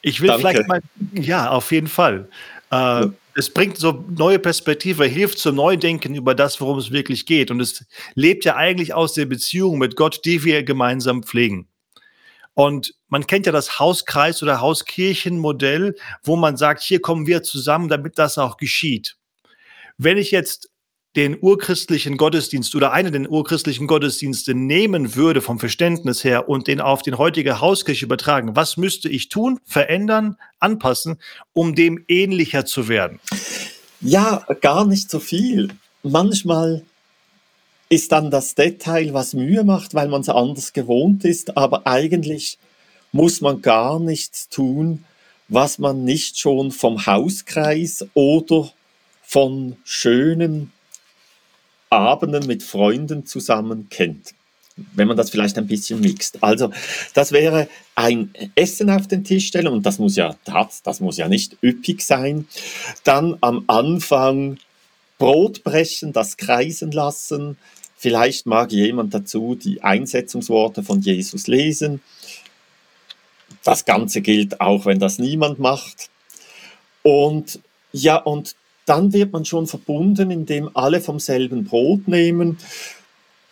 [0.00, 0.42] ich will Danke.
[0.42, 0.80] vielleicht mal,
[1.12, 2.28] ja, auf jeden Fall.
[2.70, 3.10] Äh, ja.
[3.34, 7.50] Es bringt so neue Perspektive, hilft zum Neudenken über das, worum es wirklich geht.
[7.50, 7.84] Und es
[8.14, 11.66] lebt ja eigentlich aus der Beziehung mit Gott, die wir gemeinsam pflegen.
[12.54, 17.88] Und man kennt ja das Hauskreis- oder Hauskirchenmodell, wo man sagt, hier kommen wir zusammen,
[17.88, 19.16] damit das auch geschieht.
[19.98, 20.70] Wenn ich jetzt
[21.16, 26.80] den urchristlichen Gottesdienst oder einen den urchristlichen Gottesdienste nehmen würde vom Verständnis her und den
[26.80, 31.20] auf den heutige Hauskirche übertragen, was müsste ich tun, verändern, anpassen,
[31.52, 33.18] um dem ähnlicher zu werden?
[34.00, 35.70] Ja, gar nicht so viel.
[36.02, 36.82] Manchmal
[37.90, 42.56] ist dann das Detail, was Mühe macht, weil man es anders gewohnt ist, aber eigentlich
[43.12, 45.04] muss man gar nichts tun,
[45.48, 48.70] was man nicht schon vom Hauskreis oder
[49.22, 50.72] von schönen
[51.90, 54.34] Abenden mit Freunden zusammen kennt.
[54.94, 56.42] Wenn man das vielleicht ein bisschen mixt.
[56.42, 56.70] Also,
[57.12, 61.16] das wäre ein Essen auf den Tisch stellen und das muss ja, das, das muss
[61.16, 62.46] ja nicht üppig sein.
[63.02, 64.58] Dann am Anfang
[65.18, 67.58] Brot brechen, das kreisen lassen.
[68.02, 72.00] Vielleicht mag jemand dazu die Einsetzungsworte von Jesus lesen.
[73.62, 76.08] Das Ganze gilt auch, wenn das niemand macht.
[77.02, 77.60] Und
[77.92, 82.56] ja, und dann wird man schon verbunden, indem alle vom selben Brot nehmen.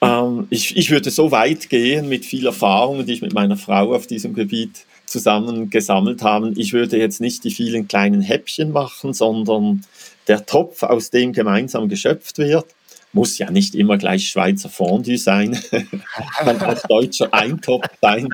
[0.01, 3.95] Ähm, ich, ich würde so weit gehen mit viel Erfahrung, die ich mit meiner Frau
[3.95, 6.59] auf diesem Gebiet zusammen gesammelt haben.
[6.59, 9.85] Ich würde jetzt nicht die vielen kleinen Häppchen machen, sondern
[10.27, 12.65] der Topf, aus dem gemeinsam geschöpft wird,
[13.13, 15.59] muss ja nicht immer gleich Schweizer Fondue sein,
[16.37, 18.29] kann auch deutscher Eintopf sein.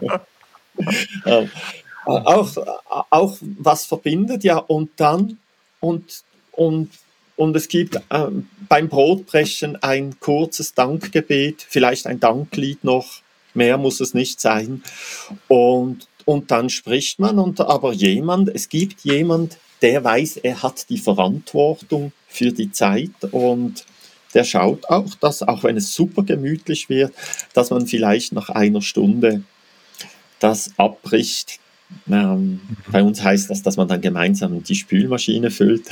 [1.24, 1.46] äh,
[2.04, 2.56] auch,
[3.10, 5.38] auch was verbindet, ja, und dann,
[5.80, 6.90] und, und,
[7.36, 8.26] und es gibt äh,
[8.68, 13.20] beim Brotbrechen ein kurzes Dankgebet, vielleicht ein Danklied noch,
[13.54, 14.82] mehr muss es nicht sein.
[15.48, 20.88] Und, und dann spricht man, und aber jemand, es gibt jemand, der weiß, er hat
[20.90, 23.84] die Verantwortung für die Zeit und
[24.34, 27.12] der schaut auch, dass auch wenn es super gemütlich wird,
[27.54, 29.42] dass man vielleicht nach einer Stunde
[30.38, 31.60] das abbricht.
[32.10, 32.60] Ähm,
[32.92, 35.86] bei uns heißt das, dass man dann gemeinsam die Spülmaschine füllt.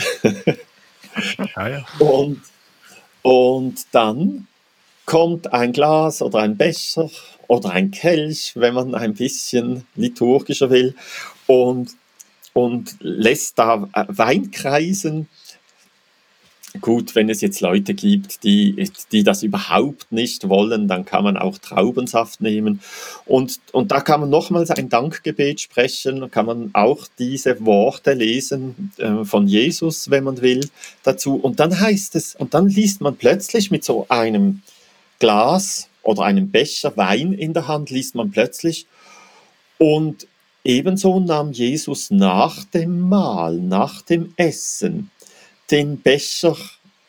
[1.57, 1.87] ja, ja.
[1.99, 2.43] Und,
[3.23, 4.47] und dann
[5.07, 7.11] kommt ein Glas oder ein Becher
[7.49, 10.95] oder ein Kelch, wenn man ein bisschen liturgischer will,
[11.47, 11.93] und,
[12.57, 15.29] und lässt da Wein kreisen
[16.81, 21.37] Gut, wenn es jetzt Leute gibt, die, die das überhaupt nicht wollen, dann kann man
[21.37, 22.81] auch Traubensaft nehmen.
[23.25, 28.93] Und, und da kann man nochmals ein Dankgebet sprechen, kann man auch diese Worte lesen
[28.99, 30.69] äh, von Jesus, wenn man will,
[31.03, 31.37] dazu.
[31.37, 34.63] Und dann heißt es, und dann liest man plötzlich mit so einem
[35.19, 38.87] Glas oder einem Becher Wein in der Hand, liest man plötzlich.
[39.79, 40.27] Und
[40.67, 45.11] ebenso nahm Jesus nach dem Mahl, nach dem Essen,
[45.71, 46.57] den Becher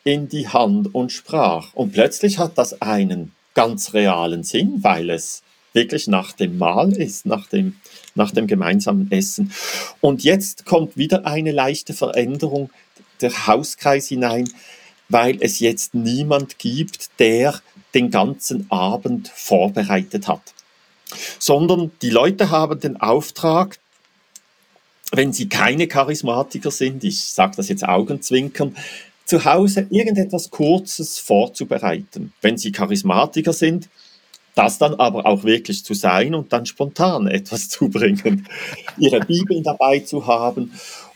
[0.04, 1.74] in die Hand und sprach.
[1.74, 5.42] Und plötzlich hat das einen ganz realen Sinn, weil es
[5.72, 7.76] wirklich nach dem Mahl ist, nach dem,
[8.14, 9.52] nach dem gemeinsamen Essen.
[10.00, 12.70] Und jetzt kommt wieder eine leichte Veränderung
[13.20, 14.48] der Hauskreis hinein,
[15.08, 17.60] weil es jetzt niemand gibt, der
[17.94, 20.54] den ganzen Abend vorbereitet hat,
[21.38, 23.78] sondern die Leute haben den Auftrag,
[25.12, 28.76] wenn sie keine Charismatiker sind, ich sage das jetzt Augenzwinkern,
[29.24, 32.32] zu Hause irgendetwas Kurzes vorzubereiten.
[32.40, 33.88] Wenn sie Charismatiker sind,
[34.54, 38.48] das dann aber auch wirklich zu sein und dann spontan etwas zu bringen,
[38.98, 40.72] ihre Bibeln dabei zu haben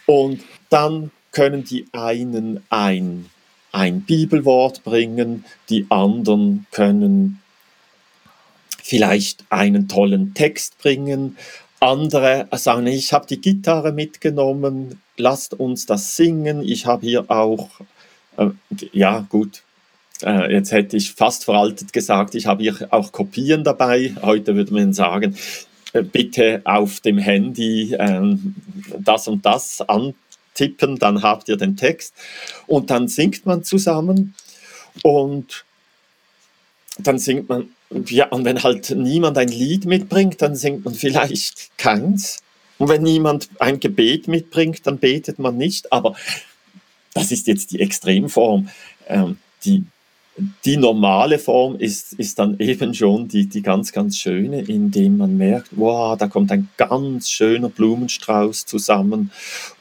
[0.06, 3.26] und dann können die einen ein,
[3.72, 7.41] ein Bibelwort bringen, die anderen können
[8.82, 11.36] vielleicht einen tollen Text bringen,
[11.82, 16.62] andere sagen, ich habe die Gitarre mitgenommen, lasst uns das singen.
[16.62, 17.70] Ich habe hier auch,
[18.36, 18.50] äh,
[18.92, 19.62] ja gut,
[20.22, 24.14] äh, jetzt hätte ich fast veraltet gesagt, ich habe hier auch Kopien dabei.
[24.22, 25.36] Heute würde man sagen,
[25.92, 28.54] äh, bitte auf dem Handy ähm,
[28.98, 32.14] das und das antippen, dann habt ihr den Text.
[32.68, 34.34] Und dann singt man zusammen
[35.02, 35.64] und
[36.98, 37.70] dann singt man
[38.06, 42.40] ja, und wenn halt niemand ein Lied mitbringt, dann singt man vielleicht keins.
[42.78, 45.92] Und wenn niemand ein Gebet mitbringt, dann betet man nicht.
[45.92, 46.14] Aber
[47.14, 48.68] das ist jetzt die Extremform.
[49.06, 49.84] Ähm, die,
[50.64, 55.36] die normale Form ist, ist dann eben schon die, die ganz, ganz schöne, indem man
[55.36, 59.30] merkt, wow, da kommt ein ganz schöner Blumenstrauß zusammen.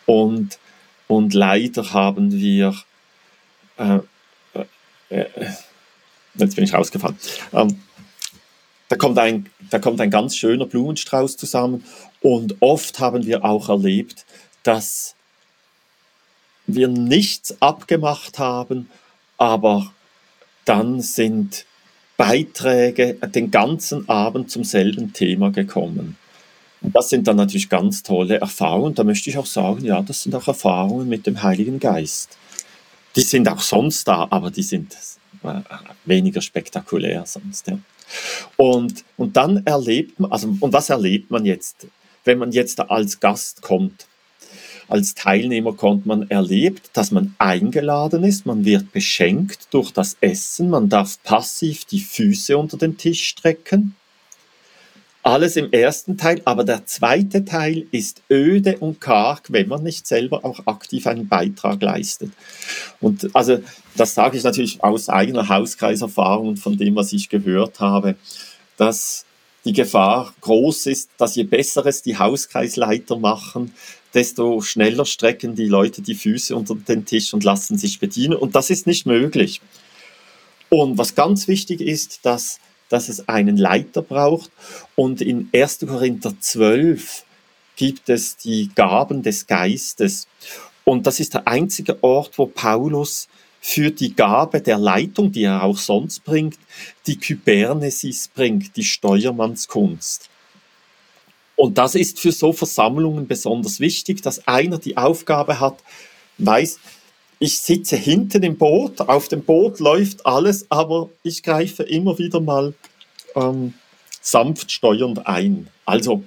[0.06, 0.60] Und,
[1.08, 2.76] und leider haben wir,
[3.78, 4.00] äh,
[5.10, 5.26] äh, äh
[6.36, 7.18] jetzt bin ich rausgefallen,
[7.54, 7.78] ähm,
[8.92, 11.86] da kommt, ein, da kommt ein ganz schöner Blumenstrauß zusammen
[12.20, 14.26] und oft haben wir auch erlebt,
[14.64, 15.16] dass
[16.68, 18.90] wir nichts abgemacht haben,
[19.38, 19.94] aber
[20.66, 21.66] dann sind
[22.18, 26.18] Beiträge den ganzen Abend zum selben Thema gekommen.
[26.82, 28.94] Das sind dann natürlich ganz tolle Erfahrungen.
[28.94, 32.38] Da möchte ich auch sagen, ja, das sind auch Erfahrungen mit dem Heiligen Geist.
[33.16, 34.98] Die sind auch sonst da, aber die sind
[35.44, 35.62] äh,
[36.04, 37.68] weniger spektakulär sonst.
[37.68, 37.80] Ja.
[38.58, 41.88] Und, und dann erlebt man, also, und was erlebt man jetzt,
[42.24, 44.08] wenn man jetzt als Gast kommt?
[44.88, 50.70] Als Teilnehmer kommt man erlebt, dass man eingeladen ist, man wird beschenkt durch das Essen,
[50.70, 53.96] man darf passiv die Füße unter den Tisch strecken
[55.24, 60.08] alles im ersten Teil, aber der zweite Teil ist öde und karg, wenn man nicht
[60.08, 62.32] selber auch aktiv einen Beitrag leistet.
[63.00, 63.60] Und also
[63.96, 68.16] das sage ich natürlich aus eigener Hauskreiserfahrung und von dem, was ich gehört habe,
[68.78, 69.26] dass
[69.64, 73.74] die Gefahr groß ist, dass je besser es die Hauskreisleiter machen,
[74.14, 78.36] desto schneller strecken die Leute die Füße unter den Tisch und lassen sich bedienen.
[78.36, 79.62] Und das ist nicht möglich.
[80.70, 82.60] Und was ganz wichtig ist, dass
[82.92, 84.52] dass es einen Leiter braucht.
[84.96, 85.80] Und in 1.
[85.88, 87.24] Korinther 12
[87.76, 90.28] gibt es die Gaben des Geistes.
[90.84, 93.28] Und das ist der einzige Ort, wo Paulus
[93.62, 96.58] für die Gabe der Leitung, die er auch sonst bringt,
[97.06, 100.30] die Kybernesis bringt, die Steuermannskunst.
[101.56, 105.78] Und das ist für so Versammlungen besonders wichtig, dass einer die Aufgabe hat,
[106.40, 106.80] weiß,
[107.42, 112.40] ich sitze hinten im Boot, auf dem Boot läuft alles, aber ich greife immer wieder
[112.40, 112.76] mal
[113.36, 113.74] ähm,
[114.22, 115.68] sanft steuernd ein.
[115.84, 116.24] Also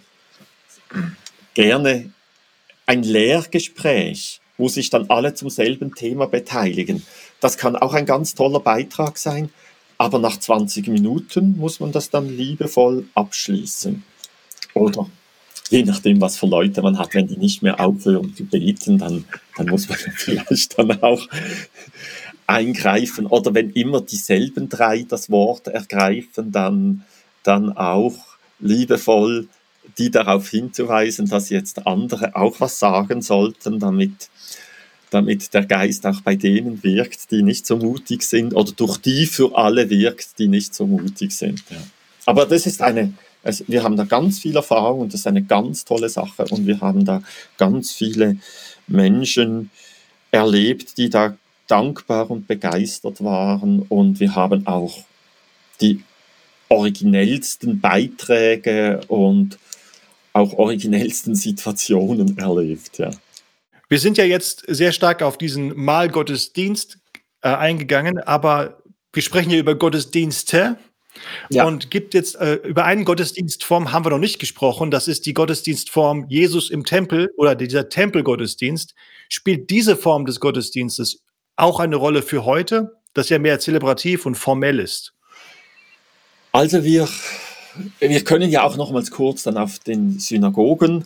[1.54, 2.10] gerne
[2.86, 7.06] ein Lehrgespräch, wo sich dann alle zum selben Thema beteiligen.
[7.38, 9.50] Das kann auch ein ganz toller Beitrag sein,
[9.96, 14.02] aber nach 20 Minuten muss man das dann liebevoll abschließen.
[14.74, 15.08] Oder
[15.74, 19.24] je nachdem, was für Leute man hat, wenn die nicht mehr aufhören zu beten, dann,
[19.56, 21.26] dann muss man vielleicht dann auch
[22.46, 23.26] eingreifen.
[23.26, 27.04] Oder wenn immer dieselben drei das Wort ergreifen, dann,
[27.42, 28.14] dann auch
[28.60, 29.48] liebevoll
[29.98, 34.30] die darauf hinzuweisen, dass jetzt andere auch was sagen sollten, damit,
[35.10, 39.26] damit der Geist auch bei denen wirkt, die nicht so mutig sind, oder durch die
[39.26, 41.62] für alle wirkt, die nicht so mutig sind.
[41.68, 41.76] Ja.
[42.26, 43.12] Aber das ist eine,
[43.44, 46.66] also wir haben da ganz viel Erfahrung und das ist eine ganz tolle Sache und
[46.66, 47.22] wir haben da
[47.58, 48.38] ganz viele
[48.86, 49.70] Menschen
[50.30, 55.04] erlebt, die da dankbar und begeistert waren und wir haben auch
[55.80, 56.02] die
[56.68, 59.58] originellsten Beiträge und
[60.32, 62.98] auch originellsten Situationen erlebt.
[62.98, 63.10] Ja.
[63.88, 66.98] Wir sind ja jetzt sehr stark auf diesen Mahlgottesdienst
[67.42, 70.76] äh, eingegangen, aber wir sprechen ja über Gottesdienste.
[71.50, 71.66] Ja.
[71.66, 74.90] Und gibt jetzt äh, über einen Gottesdienstform haben wir noch nicht gesprochen.
[74.90, 78.94] Das ist die Gottesdienstform Jesus im Tempel oder dieser Tempelgottesdienst.
[79.28, 81.22] Spielt diese Form des Gottesdienstes
[81.56, 85.14] auch eine Rolle für heute, das ja mehr zelebrativ und formell ist?
[86.52, 87.08] Also wir
[87.98, 91.04] wir können ja auch nochmals kurz dann auf den Synagogen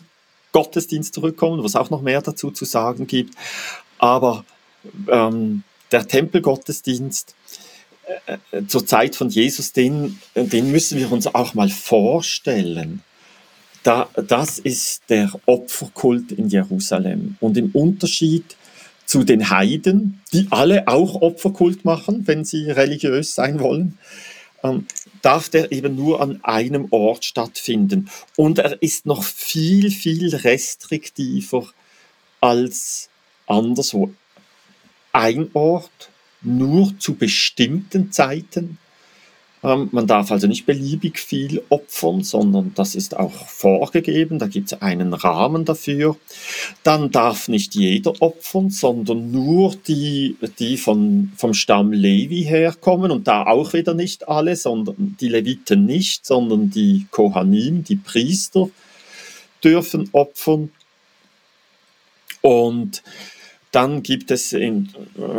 [0.51, 3.35] Gottesdienst zurückkommen, was auch noch mehr dazu zu sagen gibt.
[3.97, 4.45] Aber
[5.07, 7.35] ähm, der Tempelgottesdienst
[8.67, 13.01] zur Zeit von Jesus, den, den müssen wir uns auch mal vorstellen.
[13.83, 17.37] Da, das ist der Opferkult in Jerusalem.
[17.39, 18.57] Und im Unterschied
[19.05, 23.97] zu den Heiden, die alle auch Opferkult machen, wenn sie religiös sein wollen,
[24.63, 24.85] ähm,
[25.21, 28.09] darf der eben nur an einem Ort stattfinden.
[28.35, 31.67] Und er ist noch viel, viel restriktiver
[32.41, 33.09] als
[33.47, 34.11] anderswo.
[35.11, 36.09] Ein Ort,
[36.41, 38.77] nur zu bestimmten Zeiten,
[39.61, 44.71] ähm, man darf also nicht beliebig viel opfern, sondern das ist auch vorgegeben, da gibt
[44.71, 46.15] es einen Rahmen dafür.
[46.83, 53.27] Dann darf nicht jeder opfern, sondern nur die, die von, vom Stamm Levi herkommen und
[53.27, 58.69] da auch wieder nicht alle, sondern die Leviten nicht, sondern die Kohanim, die Priester
[59.61, 60.71] dürfen opfern.
[62.41, 63.03] Und
[63.71, 64.89] dann gibt es, in,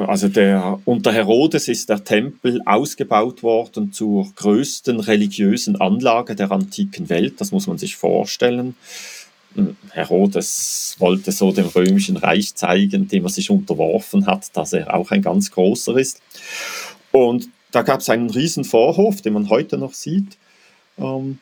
[0.06, 7.08] also der, unter Herodes ist der Tempel ausgebaut worden zur größten religiösen Anlage der antiken
[7.08, 7.40] Welt.
[7.40, 8.76] Das muss man sich vorstellen.
[9.90, 15.10] Herodes wollte so dem römischen Reich zeigen, dem er sich unterworfen hat, dass er auch
[15.10, 16.20] ein ganz großer ist.
[17.10, 20.38] Und da gab es einen riesen Vorhof, den man heute noch sieht,
[20.98, 21.38] ähm,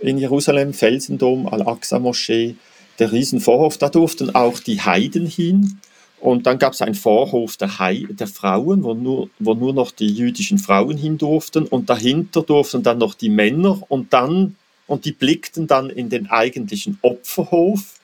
[0.00, 2.56] in Jerusalem, Felsendom, Al-Aqsa-Moschee,
[2.98, 3.78] der riesen Vorhof.
[3.78, 5.80] Da durften auch die Heiden hin.
[6.20, 9.90] Und dann gab es einen Vorhof der, Hei der Frauen, wo nur, wo nur noch
[9.90, 11.64] die jüdischen Frauen hin durften.
[11.64, 16.28] Und dahinter durften dann noch die Männer und dann, und die blickten dann in den
[16.28, 18.00] eigentlichen Opferhof.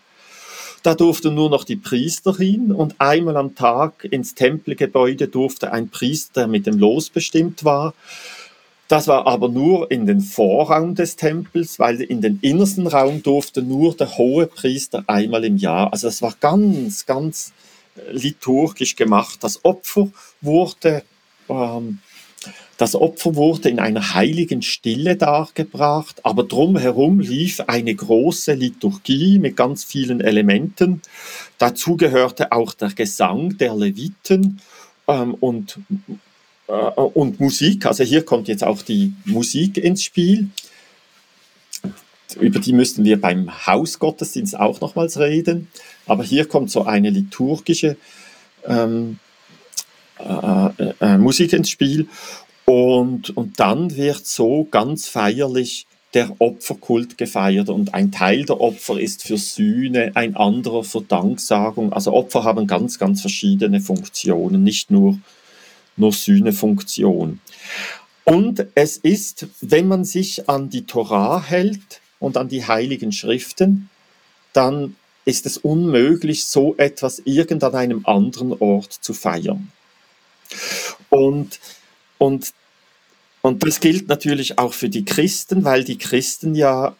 [0.82, 5.88] Da durften nur noch die Priester hin und einmal am Tag ins Tempelgebäude durfte ein
[5.88, 7.94] Priester, der mit dem Los bestimmt war.
[8.88, 13.62] Das war aber nur in den Vorraum des Tempels, weil in den innersten Raum durfte
[13.62, 15.92] nur der hohe Priester einmal im Jahr.
[15.92, 17.52] Also das war ganz, ganz
[18.10, 19.38] liturgisch gemacht.
[19.42, 20.08] Das Opfer
[20.40, 21.02] wurde,
[21.48, 21.98] ähm,
[22.76, 29.56] das Opfer wurde in einer heiligen Stille dargebracht, aber drumherum lief eine große Liturgie mit
[29.56, 31.02] ganz vielen Elementen.
[31.58, 34.60] Dazu gehörte auch der Gesang der Leviten
[35.06, 35.78] ähm, und,
[36.68, 37.86] äh, und Musik.
[37.86, 40.50] Also hier kommt jetzt auch die Musik ins Spiel
[42.40, 45.68] über die müssten wir beim Hausgottesdienst auch nochmals reden.
[46.06, 47.96] Aber hier kommt so eine liturgische
[48.66, 49.18] ähm,
[50.18, 52.08] äh, äh, äh, Musik ins Spiel.
[52.64, 59.00] Und, und dann wird so ganz feierlich der Opferkult gefeiert und ein Teil der Opfer
[59.00, 61.92] ist für Sühne, ein anderer für Danksagung.
[61.92, 65.18] Also Opfer haben ganz, ganz verschiedene Funktionen, nicht nur,
[65.96, 67.40] nur Sühnefunktion.
[68.24, 73.90] Und es ist, wenn man sich an die Torah hält, und an die heiligen Schriften,
[74.52, 74.94] dann
[75.24, 79.70] ist es unmöglich, so etwas irgend an einem anderen Ort zu feiern.
[81.10, 81.60] Und,
[82.18, 82.52] und,
[83.42, 86.96] und das gilt natürlich auch für die Christen, weil die Christen ja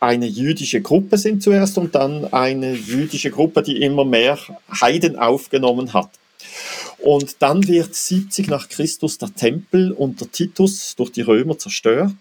[0.00, 4.38] eine jüdische Gruppe sind zuerst und dann eine jüdische Gruppe, die immer mehr
[4.80, 6.10] Heiden aufgenommen hat.
[6.98, 12.14] Und dann wird 70 nach Christus der Tempel unter Titus durch die Römer zerstört.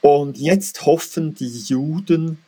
[0.00, 2.38] Und jetzt hoffen die Juden,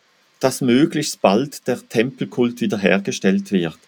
[0.41, 3.79] dass möglichst bald der Tempelkult wiederhergestellt wird.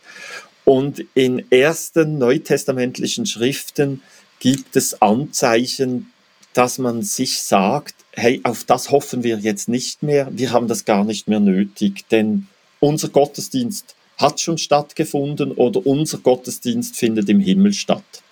[0.64, 4.02] Und in ersten neutestamentlichen Schriften
[4.38, 6.12] gibt es Anzeichen,
[6.52, 10.84] dass man sich sagt, hey, auf das hoffen wir jetzt nicht mehr, wir haben das
[10.84, 12.46] gar nicht mehr nötig, denn
[12.78, 18.22] unser Gottesdienst hat schon stattgefunden oder unser Gottesdienst findet im Himmel statt.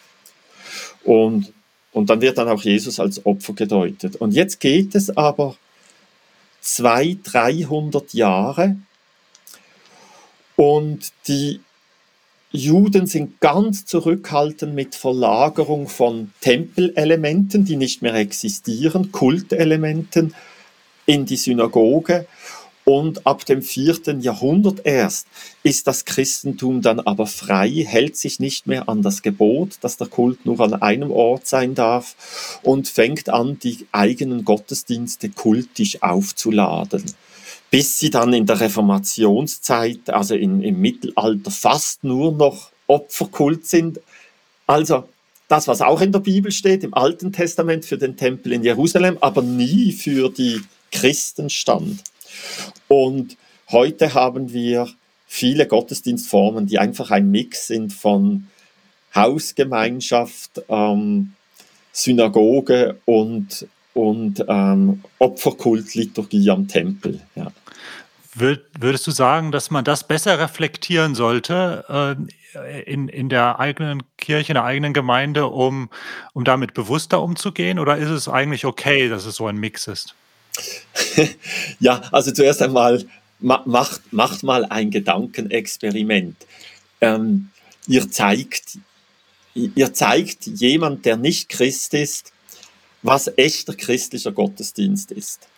[1.05, 1.53] Und,
[1.93, 4.16] und dann wird dann auch Jesus als Opfer gedeutet.
[4.16, 5.57] Und jetzt geht es aber
[6.61, 8.77] 200, 300 Jahre
[10.57, 11.61] und die
[12.53, 20.35] Juden sind ganz zurückhaltend mit Verlagerung von Tempelelementen, die nicht mehr existieren, Kultelementen
[21.07, 22.27] in die Synagoge.
[22.85, 25.26] Und ab dem vierten Jahrhundert erst
[25.62, 30.09] ist das Christentum dann aber frei, hält sich nicht mehr an das Gebot, dass der
[30.09, 37.05] Kult nur an einem Ort sein darf und fängt an, die eigenen Gottesdienste kultisch aufzuladen
[37.70, 44.01] bis sie dann in der Reformationszeit, also in, im Mittelalter, fast nur noch Opferkult sind.
[44.66, 45.09] Also
[45.47, 49.18] das, was auch in der Bibel steht, im Alten Testament für den Tempel in Jerusalem,
[49.20, 50.61] aber nie für die
[50.91, 52.03] Christen stand.
[52.89, 53.37] Und
[53.70, 54.89] heute haben wir
[55.26, 58.49] viele Gottesdienstformen, die einfach ein Mix sind von
[59.14, 61.33] Hausgemeinschaft, ähm,
[61.93, 67.20] Synagoge und, und ähm, Opferkultliturgie am Tempel.
[67.35, 67.53] Ja.
[68.35, 71.85] Würdest du sagen, dass man das besser reflektieren sollte
[72.55, 75.91] äh, in, in der eigenen Kirche, in der eigenen Gemeinde, um,
[76.33, 77.78] um damit bewusster umzugehen?
[77.78, 80.14] Oder ist es eigentlich okay, dass es so ein Mix ist?
[81.81, 83.05] ja, also zuerst einmal
[83.41, 86.37] macht, macht mal ein Gedankenexperiment.
[87.01, 87.51] Ähm,
[87.87, 88.79] ihr zeigt,
[89.55, 92.33] ihr zeigt jemand, der nicht Christ ist,
[93.03, 95.49] was echter christlicher Gottesdienst ist.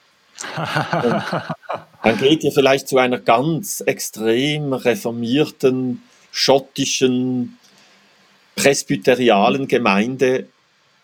[0.56, 7.58] dann geht ihr vielleicht zu einer ganz extrem reformierten, schottischen,
[8.56, 10.46] presbyterialen Gemeinde,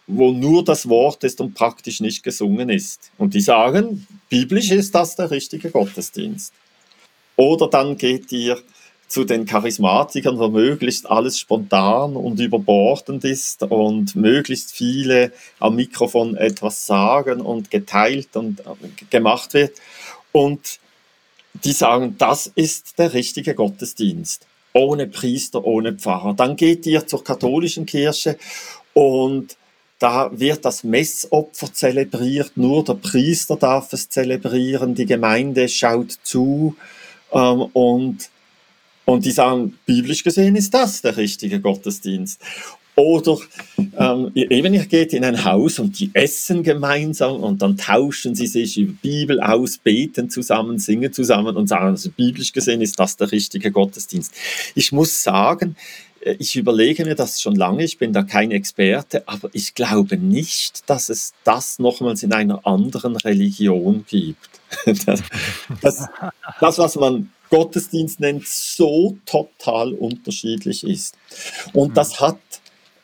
[0.09, 3.11] wo nur das Wort ist und praktisch nicht gesungen ist.
[3.19, 6.53] Und die sagen, biblisch ist das der richtige Gottesdienst.
[7.37, 8.59] Oder dann geht ihr
[9.07, 16.37] zu den Charismatikern, wo möglichst alles spontan und überbordend ist und möglichst viele am Mikrofon
[16.37, 18.65] etwas sagen und geteilt und äh,
[19.11, 19.79] gemacht wird.
[20.33, 20.79] Und
[21.65, 24.47] die sagen, das ist der richtige Gottesdienst.
[24.75, 26.35] Ohne Priester, ohne Pfarrer.
[26.35, 28.39] Dann geht ihr zur katholischen Kirche
[28.93, 29.57] und
[29.99, 36.77] da wird das Messopfer zelebriert, nur der Priester darf es zelebrieren, die Gemeinde schaut zu
[37.33, 38.31] ähm, und
[39.05, 42.43] und die sagen, biblisch gesehen ist das der richtige Gottesdienst.
[42.95, 43.39] Oder
[43.97, 48.49] ähm, eben, ihr geht in ein Haus und die essen gemeinsam und dann tauschen sie
[48.49, 53.17] sich über Bibel aus, beten zusammen, singen zusammen und sagen, also biblisch gesehen ist das
[53.17, 54.35] der richtige Gottesdienst.
[54.75, 55.77] Ich muss sagen,
[56.21, 60.89] ich überlege mir das schon lange, ich bin da kein Experte, aber ich glaube nicht,
[60.89, 64.51] dass es das nochmals in einer anderen Religion gibt.
[65.07, 65.23] Das,
[65.81, 66.07] das,
[66.61, 71.17] das was man Gottesdienst nennt, so total unterschiedlich ist.
[71.73, 72.27] Und das mhm.
[72.27, 72.39] hat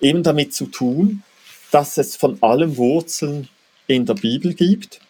[0.00, 1.22] eben damit zu tun,
[1.70, 3.48] dass es von allem Wurzeln
[3.86, 5.00] in der Bibel gibt,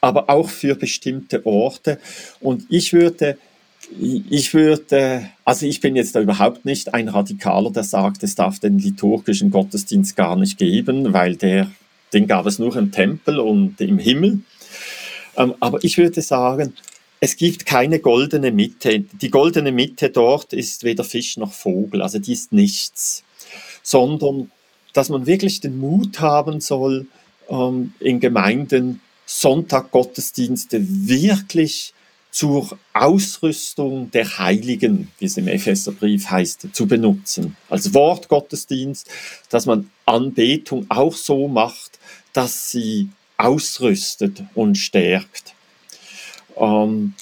[0.00, 2.00] aber auch für bestimmte Orte.
[2.40, 3.38] Und ich würde,
[3.98, 8.58] ich würde, also ich bin jetzt da überhaupt nicht ein Radikaler, der sagt, es darf
[8.58, 11.70] den liturgischen Gottesdienst gar nicht geben, weil der,
[12.12, 14.40] den gab es nur im Tempel und im Himmel.
[15.36, 16.74] Ähm, aber ich würde sagen,
[17.20, 19.00] es gibt keine goldene Mitte.
[19.00, 23.24] Die goldene Mitte dort ist weder Fisch noch Vogel, also die ist nichts,
[23.82, 24.50] sondern
[24.92, 27.06] dass man wirklich den Mut haben soll,
[27.48, 31.94] ähm, in Gemeinden Sonntaggottesdienste wirklich
[32.30, 37.56] zur Ausrüstung der Heiligen, wie es im Epheserbrief heißt, zu benutzen.
[37.68, 39.08] Als Wortgottesdienst,
[39.48, 41.98] dass man Anbetung auch so macht,
[42.32, 45.54] dass sie ausrüstet und stärkt.
[46.56, 47.14] Ähm,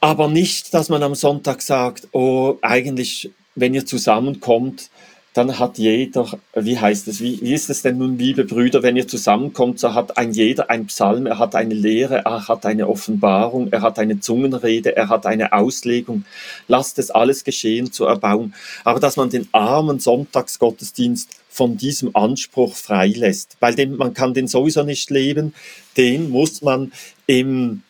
[0.00, 4.90] aber nicht, dass man am Sonntag sagt, oh, eigentlich, wenn ihr zusammenkommt,
[5.34, 8.96] dann hat jeder, wie heißt es, wie, wie ist es denn nun, liebe Brüder, wenn
[8.96, 12.88] ihr zusammenkommt, so hat ein jeder ein Psalm, er hat eine Lehre, er hat eine
[12.88, 16.24] Offenbarung, er hat eine Zungenrede, er hat eine Auslegung.
[16.66, 18.54] Lasst es alles geschehen zur Erbauung.
[18.84, 24.48] Aber dass man den armen Sonntagsgottesdienst von diesem Anspruch freilässt, weil den, man kann den
[24.48, 25.54] sowieso nicht leben,
[25.96, 26.92] den muss man
[27.26, 27.82] im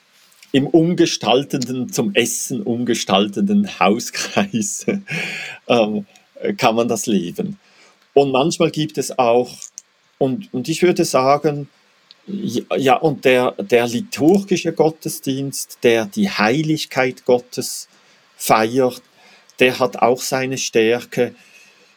[0.51, 4.87] im umgestaltenden, zum Essen umgestaltenden Hauskreis
[5.69, 6.07] ähm,
[6.57, 7.59] kann man das leben.
[8.15, 9.51] Und manchmal gibt es auch,
[10.19, 11.69] und, und ich würde sagen,
[12.27, 17.89] ja, und der, der liturgische Gottesdienst, der die Heiligkeit Gottes
[18.37, 19.03] feiert,
[19.59, 21.35] der hat auch seine Stärke.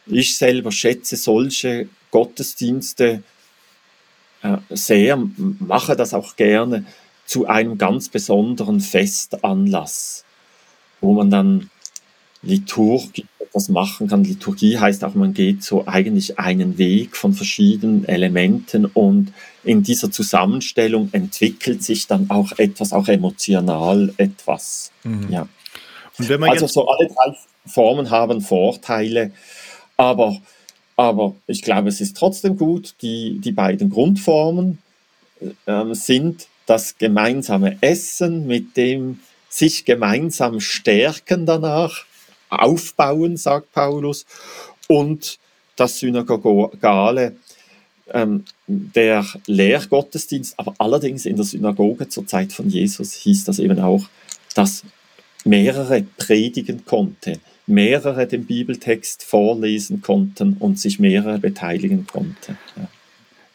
[0.06, 3.22] Ich selber schätze solche Gottesdienste
[4.42, 6.84] äh, sehr, mache das auch gerne
[7.24, 10.24] zu einem ganz besonderen Festanlass,
[11.00, 11.70] wo man dann
[12.42, 14.24] liturgisch etwas machen kann.
[14.24, 19.32] Liturgie heißt auch, man geht so eigentlich einen Weg von verschiedenen Elementen und
[19.62, 24.90] in dieser Zusammenstellung entwickelt sich dann auch etwas, auch emotional etwas.
[25.04, 25.30] Mhm.
[25.30, 25.48] Ja.
[26.48, 27.36] also so alle drei
[27.66, 29.32] Formen haben Vorteile,
[29.98, 30.40] aber,
[30.96, 34.78] aber ich glaube, es ist trotzdem gut, die, die beiden Grundformen
[35.66, 42.06] äh, sind das gemeinsame Essen mit dem sich gemeinsam stärken danach
[42.52, 44.26] aufbauen, sagt Paulus,
[44.88, 45.38] und
[45.76, 47.36] das Synagogale,
[48.12, 53.80] ähm, der Lehrgottesdienst, aber allerdings in der Synagoge zur Zeit von Jesus hieß das eben
[53.80, 54.04] auch,
[54.54, 54.84] dass
[55.44, 62.58] mehrere predigen konnte, mehrere den Bibeltext vorlesen konnten und sich mehrere beteiligen konnten.
[62.76, 62.88] Ja.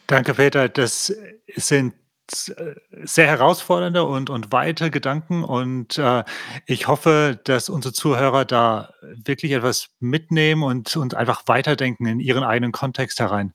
[0.06, 0.68] Danke, Peter.
[0.68, 1.14] Das
[1.56, 1.94] sind
[2.30, 6.24] sehr herausfordernde und, und weite Gedanken und äh,
[6.66, 12.44] ich hoffe, dass unsere Zuhörer da wirklich etwas mitnehmen und, und einfach weiterdenken in ihren
[12.44, 13.54] eigenen Kontext herein.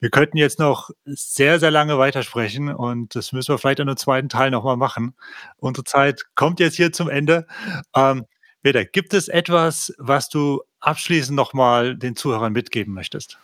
[0.00, 3.98] Wir könnten jetzt noch sehr, sehr lange weitersprechen und das müssen wir vielleicht in einem
[3.98, 5.14] zweiten Teil nochmal machen.
[5.58, 7.46] Unsere Zeit kommt jetzt hier zum Ende.
[7.94, 8.24] Ähm,
[8.62, 13.38] Peter, gibt es etwas, was du abschließend nochmal den Zuhörern mitgeben möchtest?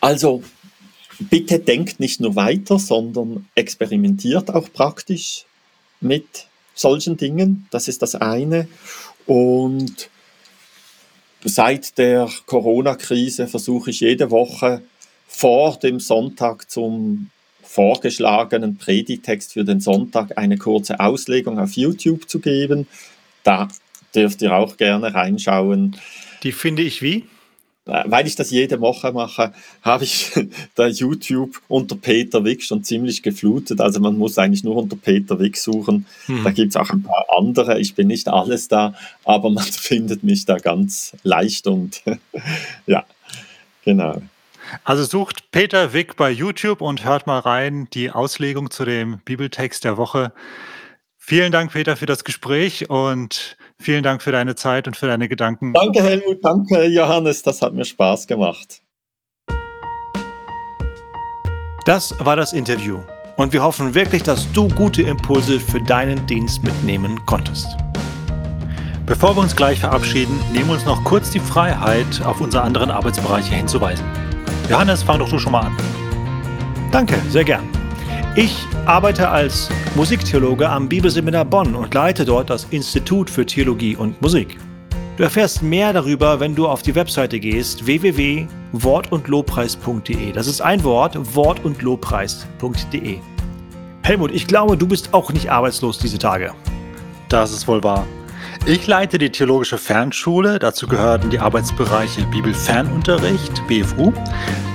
[0.00, 0.44] Also,
[1.18, 5.44] bitte denkt nicht nur weiter, sondern experimentiert auch praktisch
[6.00, 7.66] mit solchen Dingen.
[7.70, 8.68] Das ist das eine.
[9.26, 10.10] Und
[11.44, 14.82] seit der Corona-Krise versuche ich jede Woche
[15.26, 17.30] vor dem Sonntag zum
[17.62, 22.86] vorgeschlagenen Predigtext für den Sonntag eine kurze Auslegung auf YouTube zu geben.
[23.42, 23.68] Da
[24.14, 25.96] dürft ihr auch gerne reinschauen.
[26.42, 27.24] Die finde ich wie?
[27.86, 30.32] Weil ich das jede Woche mache, habe ich
[30.74, 33.80] da YouTube unter Peter Wick schon ziemlich geflutet.
[33.80, 36.06] Also man muss eigentlich nur unter Peter Wick suchen.
[36.26, 36.44] Hm.
[36.44, 37.78] Da gibt es auch ein paar andere.
[37.78, 42.02] Ich bin nicht alles da, aber man findet mich da ganz leicht und
[42.86, 43.04] ja,
[43.84, 44.22] genau.
[44.82, 49.84] Also sucht Peter Wick bei YouTube und hört mal rein die Auslegung zu dem Bibeltext
[49.84, 50.32] der Woche.
[51.18, 55.28] Vielen Dank, Peter, für das Gespräch und Vielen Dank für deine Zeit und für deine
[55.28, 55.72] Gedanken.
[55.72, 56.44] Danke, Helmut.
[56.44, 57.42] Danke, Johannes.
[57.42, 58.80] Das hat mir Spaß gemacht.
[61.84, 63.00] Das war das Interview.
[63.36, 67.76] Und wir hoffen wirklich, dass du gute Impulse für deinen Dienst mitnehmen konntest.
[69.06, 72.90] Bevor wir uns gleich verabschieden, nehmen wir uns noch kurz die Freiheit, auf unsere anderen
[72.90, 74.06] Arbeitsbereiche hinzuweisen.
[74.70, 75.76] Johannes, fang doch du schon mal an.
[76.90, 77.68] Danke, sehr gern.
[78.36, 84.20] Ich arbeite als Musiktheologe am Bibelseminar Bonn und leite dort das Institut für Theologie und
[84.20, 84.58] Musik.
[85.16, 90.32] Du erfährst mehr darüber, wenn du auf die Webseite gehst www.wortundlobpreis.de.
[90.32, 93.18] Das ist ein Wort, wortundlobpreis.de.
[94.02, 96.52] Helmut, ich glaube, du bist auch nicht arbeitslos diese Tage.
[97.28, 98.04] Das ist wohl wahr.
[98.66, 100.58] Ich leite die Theologische Fernschule.
[100.58, 104.10] Dazu gehören die Arbeitsbereiche Bibelfernunterricht, BFU,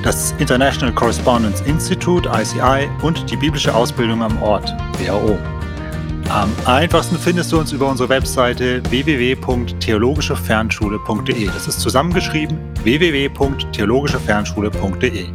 [0.04, 5.36] das International Correspondence Institute, ICI und die biblische Ausbildung am Ort, BAO.
[6.30, 11.48] Am einfachsten findest du uns über unsere Webseite www.theologischefernschule.de.
[11.48, 15.26] Das ist zusammengeschrieben www.theologischefernschule.de.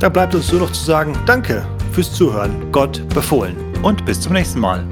[0.00, 3.54] Da bleibt uns nur noch zu sagen, danke fürs Zuhören, Gott befohlen.
[3.82, 4.84] Und bis zum nächsten Mal.